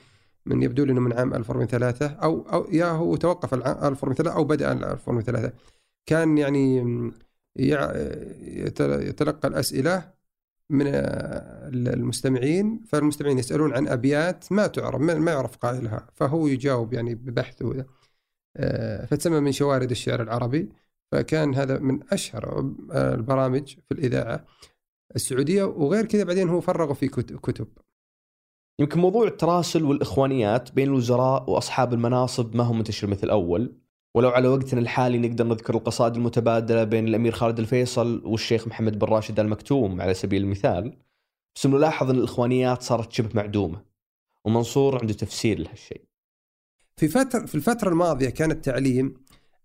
من 0.46 0.62
يبدو 0.62 0.85
لي 0.85 0.92
انه 0.92 1.00
من 1.00 1.12
عام 1.12 1.35
1403 1.35 2.06
أو 2.06 2.46
أو 2.52 2.66
يا 2.72 2.87
هو 2.87 3.16
توقف 3.16 3.54
1403 3.54 4.33
أو 4.33 4.44
بدأ 4.44 4.72
1403 4.72 5.52
كان 6.06 6.38
يعني 6.38 6.83
يتلقى 7.57 9.49
الأسئلة 9.49 10.13
من 10.71 10.87
المستمعين 11.67 12.81
فالمستمعين 12.89 13.39
يسألون 13.39 13.73
عن 13.73 13.89
أبيات 13.89 14.53
ما 14.53 14.67
تعرف 14.67 15.01
ما 15.01 15.33
يعرف 15.33 15.57
قائلها 15.57 16.07
فهو 16.15 16.47
يجاوب 16.47 16.93
يعني 16.93 17.15
ببحثه 17.15 17.85
آه، 18.57 19.07
فتسمى 19.07 19.41
من 19.41 19.53
شوارد 19.53 19.91
الشعر 19.91 20.23
العربي 20.23 20.69
فكان 21.13 21.55
هذا 21.55 21.79
من 21.79 22.01
أشهر 22.13 22.75
البرامج 22.93 23.75
في 23.89 23.95
الإذاعة 23.95 24.45
السعودية 25.17 25.65
وغير 25.65 26.07
كذا 26.07 26.25
بعدين 26.25 26.49
هو 26.49 26.61
فرغه 26.61 26.93
في 26.93 27.09
كتب. 27.09 27.69
يمكن 28.79 29.01
موضوع 29.01 29.27
التراسل 29.27 29.85
والإخوانيات 29.85 30.73
بين 30.73 30.89
الوزراء 30.89 31.51
وأصحاب 31.51 31.93
المناصب 31.93 32.57
ما 32.57 32.65
هو 32.65 32.73
منتشر 32.73 33.07
مثل 33.07 33.31
اول 33.31 33.80
ولو 34.14 34.29
على 34.29 34.49
وقتنا 34.49 34.81
الحالي 34.81 35.18
نقدر 35.18 35.46
نذكر 35.46 35.75
القصائد 35.75 36.16
المتبادلة 36.16 36.85
بين 36.85 37.09
الأمير 37.09 37.33
خالد 37.33 37.59
الفيصل 37.59 38.23
والشيخ 38.25 38.68
محمد 38.68 38.99
بن 38.99 39.07
راشد 39.07 39.40
المكتوم 39.40 40.01
على 40.01 40.14
سبيل 40.14 40.42
المثال. 40.42 40.96
بس 41.57 41.66
نلاحظ 41.66 42.11
إن 42.11 42.16
الإخوانيات 42.18 42.83
صارت 42.83 43.12
شبه 43.12 43.29
معدومة 43.35 43.83
ومنصور 44.44 44.99
عنده 44.99 45.12
تفسير 45.12 45.59
لهالشيء. 45.59 46.01
في 46.96 47.09
فترة 47.09 47.46
في 47.46 47.55
الفترة 47.55 47.88
الماضية 47.88 48.29
كان 48.29 48.51
التعليم 48.51 49.14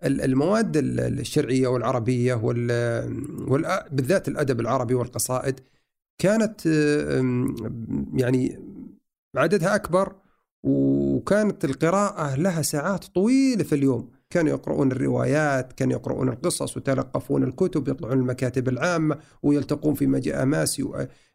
المواد 0.03 0.77
الشرعية 0.77 1.67
والعربية 1.67 2.33
وال 2.33 3.83
بالذات 3.91 4.27
الأدب 4.27 4.59
العربي 4.59 4.93
والقصائد 4.93 5.59
كانت 6.17 6.65
يعني 8.13 8.59
عددها 9.35 9.75
أكبر 9.75 10.15
وكانت 10.63 11.65
القراءة 11.65 12.35
لها 12.35 12.61
ساعات 12.61 13.05
طويلة 13.05 13.63
في 13.63 13.75
اليوم. 13.75 14.14
كانوا 14.35 14.51
يقرؤون 14.51 14.91
الروايات 14.91 15.73
كانوا 15.73 15.93
يقرؤون 15.93 16.29
القصص 16.29 16.77
ويتلقفون 16.77 17.43
الكتب 17.43 17.87
يطلعون 17.87 18.19
المكاتب 18.19 18.69
العامة 18.69 19.17
ويلتقون 19.43 19.93
في 19.93 20.07
مجاماسي 20.07 20.83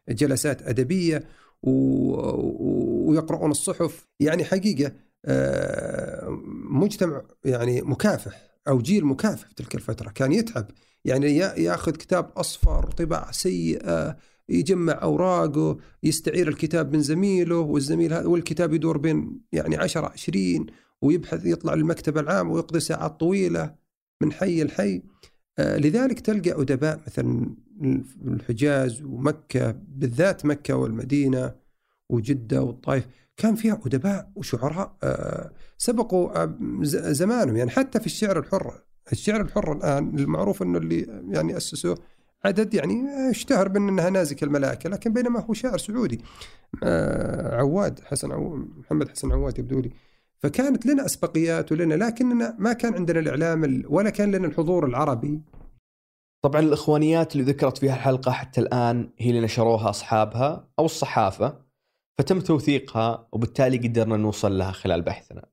وجلسات 0.09 0.61
أدبية 0.61 1.23
ويقرؤون 1.63 3.51
الصحف. 3.51 4.07
يعني 4.19 4.45
حقيقة 4.45 4.91
آه، 5.25 6.41
مجتمع 6.69 7.21
يعني 7.45 7.81
مكافح 7.81 8.41
أو 8.67 8.77
جيل 8.77 9.05
مكافح 9.05 9.47
في 9.47 9.55
تلك 9.55 9.75
الفترة 9.75 10.09
كان 10.09 10.31
يتعب. 10.31 10.65
يعني 11.05 11.37
ياخذ 11.37 11.91
كتاب 11.91 12.31
أصفر 12.37 12.91
طباعة 12.91 13.31
سيئة 13.31 14.17
يجمع 14.49 14.99
أوراقه 15.01 15.77
يستعير 16.03 16.47
الكتاب 16.47 16.93
من 16.93 17.01
زميله 17.01 17.57
والزميل 17.57 18.13
هذا 18.13 18.27
والكتاب 18.27 18.73
يدور 18.73 18.97
بين 18.97 19.41
يعني 19.51 19.77
10 19.77 20.07
20 20.07 20.65
ويبحث 21.01 21.45
يطلع 21.45 21.73
للمكتبة 21.73 22.21
العام 22.21 22.51
ويقضي 22.51 22.79
ساعات 22.79 23.19
طويلة 23.19 23.75
من 24.21 24.31
حي 24.31 24.63
لحي. 24.63 25.01
آه 25.59 25.77
لذلك 25.77 26.19
تلقى 26.19 26.61
أدباء 26.61 26.99
مثلا 27.07 27.55
الحجاز 28.27 29.01
ومكة 29.01 29.71
بالذات 29.87 30.45
مكة 30.45 30.75
والمدينة 30.75 31.55
وجدة 32.09 32.61
والطائف 32.63 33.07
كان 33.37 33.55
فيها 33.55 33.79
أدباء 33.85 34.31
وشعراء 34.35 34.95
آه 35.03 35.51
سبقوا 35.77 36.43
آه 36.43 36.57
زمانهم. 37.11 37.57
يعني 37.57 37.69
حتى 37.69 37.99
في 37.99 38.05
الشعر 38.05 38.39
الحر 38.39 38.73
الشعر 39.11 39.41
الحر 39.41 39.71
الآن 39.71 40.19
المعروف 40.19 40.61
إنه 40.61 40.77
اللي 40.77 41.23
يعني 41.29 41.57
أسسوه 41.57 41.97
عدد 42.45 42.73
يعني 42.73 43.03
اشتهر 43.29 43.67
بأن 43.67 43.87
إنها 43.87 44.09
نازك 44.09 44.43
الملائكة 44.43 44.89
لكن 44.89 45.13
بينما 45.13 45.39
هو 45.39 45.53
شاعر 45.53 45.77
سعودي. 45.77 46.21
عواد 47.53 47.99
حسن 47.99 48.31
عواد 48.31 48.67
محمد 48.77 49.09
حسن 49.09 49.31
عواد 49.31 49.59
يبدو 49.59 49.79
لي. 49.79 49.91
فكانت 50.43 50.85
لنا 50.85 51.05
أسبقيات 51.05 51.71
ولنا 51.71 51.93
لكننا 51.93 52.55
ما 52.59 52.73
كان 52.73 52.93
عندنا 52.93 53.19
الإعلام 53.19 53.83
ولا 53.89 54.09
كان 54.09 54.35
لنا 54.35 54.47
الحضور 54.47 54.85
العربي 54.85 55.41
طبعا 56.43 56.61
الإخوانيات 56.61 57.35
اللي 57.35 57.43
ذكرت 57.43 57.77
فيها 57.77 57.95
الحلقة 57.95 58.31
حتى 58.31 58.61
الآن 58.61 59.13
هي 59.19 59.29
اللي 59.29 59.41
نشروها 59.41 59.89
أصحابها 59.89 60.69
أو 60.79 60.85
الصحافة 60.85 61.65
فتم 62.19 62.39
توثيقها 62.39 63.27
وبالتالي 63.31 63.77
قدرنا 63.77 64.17
نوصل 64.17 64.57
لها 64.57 64.71
خلال 64.71 65.01
بحثنا. 65.01 65.49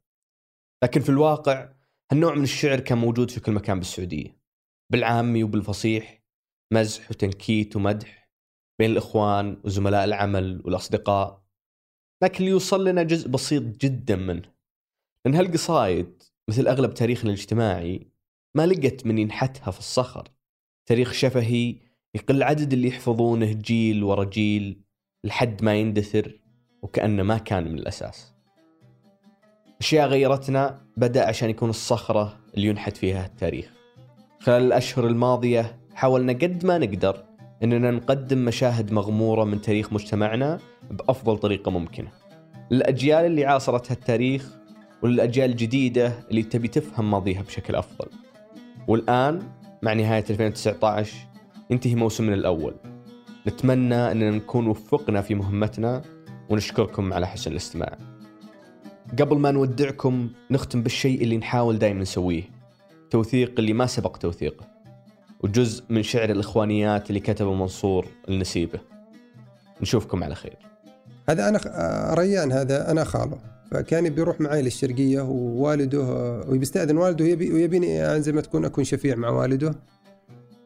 لكن 0.84 1.00
في 1.00 1.08
الواقع 1.08 1.72
هالنوع 2.12 2.34
من 2.34 2.42
الشعر 2.42 2.80
كان 2.80 2.98
موجود 2.98 3.30
في 3.30 3.40
كل 3.40 3.52
مكان 3.52 3.78
بالسعودية. 3.78 4.38
بالعامي 4.92 5.44
وبالفصيح 5.44 6.22
مزح 6.72 7.10
وتنكيت 7.10 7.76
ومدح 7.76 8.30
بين 8.80 8.90
الإخوان 8.90 9.60
وزملاء 9.64 10.04
العمل 10.04 10.62
والأصدقاء 10.64 11.42
لكن 12.22 12.38
اللي 12.38 12.50
يوصل 12.50 12.88
لنا 12.88 13.02
جزء 13.02 13.28
بسيط 13.28 13.62
جدا 13.62 14.16
منه 14.16 14.57
لأن 15.24 15.34
هالقصايد 15.34 16.22
مثل 16.48 16.68
أغلب 16.68 16.94
تاريخنا 16.94 17.30
الاجتماعي 17.30 18.10
ما 18.54 18.66
لقت 18.66 19.06
من 19.06 19.18
ينحتها 19.18 19.70
في 19.70 19.78
الصخر. 19.78 20.28
تاريخ 20.86 21.12
شفهي 21.12 21.76
يقل 22.14 22.42
عدد 22.42 22.72
اللي 22.72 22.88
يحفظونه 22.88 23.52
جيل 23.52 24.04
ورا 24.04 24.24
جيل 24.24 24.80
لحد 25.24 25.64
ما 25.64 25.74
يندثر 25.74 26.40
وكأنه 26.82 27.22
ما 27.22 27.38
كان 27.38 27.64
من 27.64 27.78
الأساس. 27.78 28.32
أشياء 29.80 30.08
غيرتنا 30.08 30.86
بدأ 30.96 31.28
عشان 31.28 31.50
يكون 31.50 31.70
الصخرة 31.70 32.36
اللي 32.54 32.66
ينحت 32.66 32.96
فيها 32.96 33.26
التاريخ. 33.26 33.72
خلال 34.40 34.62
الأشهر 34.62 35.06
الماضية 35.06 35.80
حاولنا 35.94 36.32
قد 36.32 36.66
ما 36.66 36.78
نقدر 36.78 37.24
أننا 37.62 37.90
نقدم 37.90 38.44
مشاهد 38.44 38.92
مغمورة 38.92 39.44
من 39.44 39.60
تاريخ 39.60 39.92
مجتمعنا 39.92 40.60
بأفضل 40.90 41.38
طريقة 41.38 41.70
ممكنة. 41.70 42.12
للأجيال 42.70 43.24
اللي 43.24 43.44
عاصرت 43.44 43.90
هالتاريخ 43.90 44.57
وللأجيال 45.02 45.50
الجديدة 45.50 46.12
اللي 46.30 46.42
تبي 46.42 46.68
تفهم 46.68 47.10
ماضيها 47.10 47.42
بشكل 47.42 47.74
أفضل. 47.74 48.08
والآن 48.88 49.42
مع 49.82 49.92
نهاية 49.92 50.24
2019 50.30 51.16
ينتهي 51.70 51.94
موسمنا 51.94 52.34
الأول. 52.34 52.74
نتمنى 53.46 54.12
أننا 54.12 54.30
نكون 54.30 54.66
وفقنا 54.66 55.22
في 55.22 55.34
مهمتنا 55.34 56.02
ونشكركم 56.48 57.12
على 57.12 57.26
حسن 57.26 57.50
الاستماع. 57.50 57.98
قبل 59.18 59.38
ما 59.38 59.50
نودعكم 59.50 60.30
نختم 60.50 60.82
بالشيء 60.82 61.22
اللي 61.22 61.36
نحاول 61.36 61.78
دائما 61.78 62.00
نسويه 62.00 62.42
توثيق 63.10 63.54
اللي 63.58 63.72
ما 63.72 63.86
سبق 63.86 64.16
توثيقه 64.16 64.66
وجزء 65.40 65.84
من 65.90 66.02
شعر 66.02 66.30
الإخوانيات 66.30 67.08
اللي 67.08 67.20
كتبه 67.20 67.54
منصور 67.54 68.06
النسيبة 68.28 68.80
نشوفكم 69.80 70.24
على 70.24 70.34
خير. 70.34 70.56
هذا 71.28 71.48
أنا 71.48 71.60
آه، 71.66 72.14
ريان 72.14 72.52
هذا 72.52 72.90
أنا 72.90 73.04
خاله 73.04 73.38
فكان 73.70 74.08
بيروح 74.08 74.40
معي 74.40 74.62
للشرقية 74.62 75.20
ووالده 75.20 76.00
وبيستاذن 76.48 76.96
والده 76.96 77.24
ويبي 77.24 77.52
ويبيني 77.52 77.86
يعني 77.86 78.22
زي 78.22 78.32
ما 78.32 78.40
تكون 78.40 78.64
أكون 78.64 78.84
شفيع 78.84 79.16
مع 79.16 79.28
والده. 79.28 79.74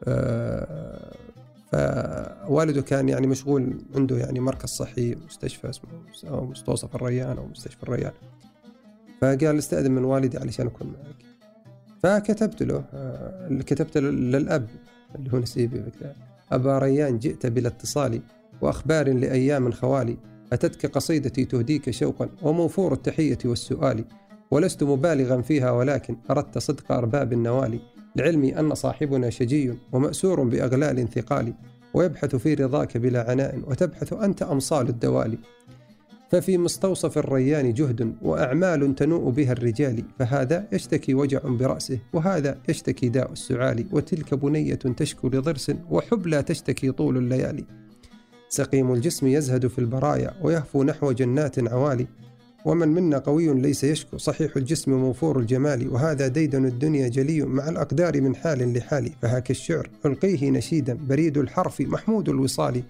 آه، 0.03 1.13
فوالده 1.71 2.81
كان 2.81 3.09
يعني 3.09 3.27
مشغول 3.27 3.73
عنده 3.95 4.17
يعني 4.17 4.39
مركز 4.39 4.69
صحي 4.69 5.15
مستشفى 5.15 5.69
اسمه 5.69 5.89
أو 6.27 6.45
مستوصف 6.45 6.95
الريان 6.95 7.37
أو 7.37 7.45
مستشفى 7.45 7.83
الريان. 7.83 8.11
فقال 9.21 9.57
استأذن 9.57 9.91
من 9.91 10.03
والدي 10.03 10.37
علشان 10.37 10.67
أكون 10.67 10.87
معك. 10.87 11.25
فكتبت 12.03 12.63
له 12.63 12.83
آه، 12.93 13.59
كتبت 13.59 13.97
له 13.97 14.09
للأب 14.09 14.67
اللي 15.15 15.33
هو 15.33 15.37
نسيبي 15.37 15.83
أبا 16.51 16.79
ريان 16.79 17.19
جئت 17.19 17.45
بلا 17.45 17.67
اتصال 17.67 18.21
وأخبار 18.61 19.13
لأيام 19.13 19.71
خوالي. 19.71 20.17
أتتك 20.53 20.85
قصيدتي 20.85 21.45
تهديك 21.45 21.89
شوقا 21.89 22.29
وموفور 22.41 22.93
التحية 22.93 23.37
والسؤال 23.45 24.05
ولست 24.51 24.83
مبالغا 24.83 25.41
فيها 25.41 25.71
ولكن 25.71 26.17
أردت 26.29 26.57
صدق 26.57 26.91
أرباب 26.91 27.33
النوالي 27.33 27.79
لعلمي 28.15 28.59
أن 28.59 28.75
صاحبنا 28.75 29.29
شجي 29.29 29.73
ومأسور 29.91 30.43
بأغلال 30.43 31.09
ثقال 31.09 31.53
ويبحث 31.93 32.35
في 32.35 32.53
رضاك 32.53 32.97
بلا 32.97 33.31
عناء 33.31 33.59
وتبحث 33.67 34.13
أنت 34.13 34.41
أمصال 34.43 34.89
الدوالي 34.89 35.37
ففي 36.31 36.57
مستوصف 36.57 37.17
الريان 37.17 37.73
جهد 37.73 38.15
وأعمال 38.21 38.95
تنوء 38.95 39.29
بها 39.29 39.51
الرجال 39.51 40.03
فهذا 40.19 40.67
يشتكي 40.71 41.13
وجع 41.13 41.39
برأسه 41.43 41.99
وهذا 42.13 42.57
يشتكي 42.69 43.09
داء 43.09 43.31
السعال 43.31 43.85
وتلك 43.91 44.33
بنية 44.33 44.75
تشكو 44.75 45.27
لضرس 45.27 45.71
وحبلى 45.89 46.43
تشتكي 46.43 46.91
طول 46.91 47.17
الليالي. 47.17 47.82
سقيم 48.53 48.93
الجسم 48.93 49.27
يزهد 49.27 49.67
في 49.67 49.79
البرايا 49.79 50.33
ويهفو 50.41 50.83
نحو 50.83 51.11
جنات 51.11 51.59
عوالي. 51.59 52.07
ومن 52.65 52.87
منا 52.87 53.17
قوي 53.17 53.53
ليس 53.53 53.83
يشكو 53.83 54.17
صحيح 54.17 54.57
الجسم 54.57 54.91
موفور 54.91 55.39
الجمال 55.39 55.93
وهذا 55.93 56.27
ديدن 56.27 56.65
الدنيا 56.65 57.07
جلي 57.07 57.41
مع 57.41 57.69
الأقدار 57.69 58.21
من 58.21 58.35
حال 58.35 58.73
لحال. 58.73 59.11
فهاك 59.21 59.51
الشعر 59.51 59.89
ألقيه 60.05 60.49
نشيدا 60.49 60.93
بريد 60.93 61.37
الحرف 61.37 61.81
محمود 61.81 62.29
الوصال. 62.29 62.83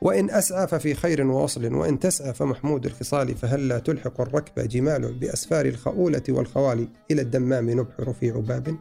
وإن 0.00 0.30
أسعى 0.30 0.66
ففي 0.66 0.94
خير 0.94 1.26
ووصل 1.26 1.74
وإن 1.74 1.98
تسعى 1.98 2.34
فمحمود 2.34 2.86
الخصال. 2.86 3.34
فهلا 3.34 3.78
تلحق 3.78 4.20
الركب 4.20 4.68
جمال 4.68 5.12
بأسفار 5.12 5.66
الخؤولة 5.66 6.22
والخوالي 6.28 6.88
إلى 7.10 7.22
الدمام 7.22 7.70
نبحر 7.70 8.12
في 8.12 8.30
عباب 8.30 8.76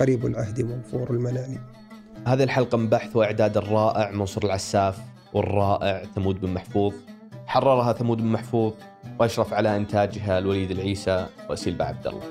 قريب 0.00 0.26
العهد 0.26 0.60
منفور 0.60 1.10
المنال. 1.10 1.58
هذه 2.26 2.42
الحلقة 2.42 2.78
من 2.78 2.88
بحث 2.88 3.16
وإعداد 3.16 3.56
الرائع 3.56 4.10
منصور 4.10 4.44
العساف. 4.44 5.15
والرائع 5.32 6.02
ثمود 6.14 6.40
بن 6.40 6.54
محفوظ. 6.54 6.94
حررها 7.46 7.92
ثمود 7.92 8.18
بن 8.18 8.26
محفوظ 8.26 8.72
وأشرف 9.18 9.54
على 9.54 9.76
إنتاجها 9.76 10.38
الوليد 10.38 10.70
العيسى 10.70 11.26
وأسيل 11.50 11.82
عبد 11.82 12.06
الله. 12.06 12.22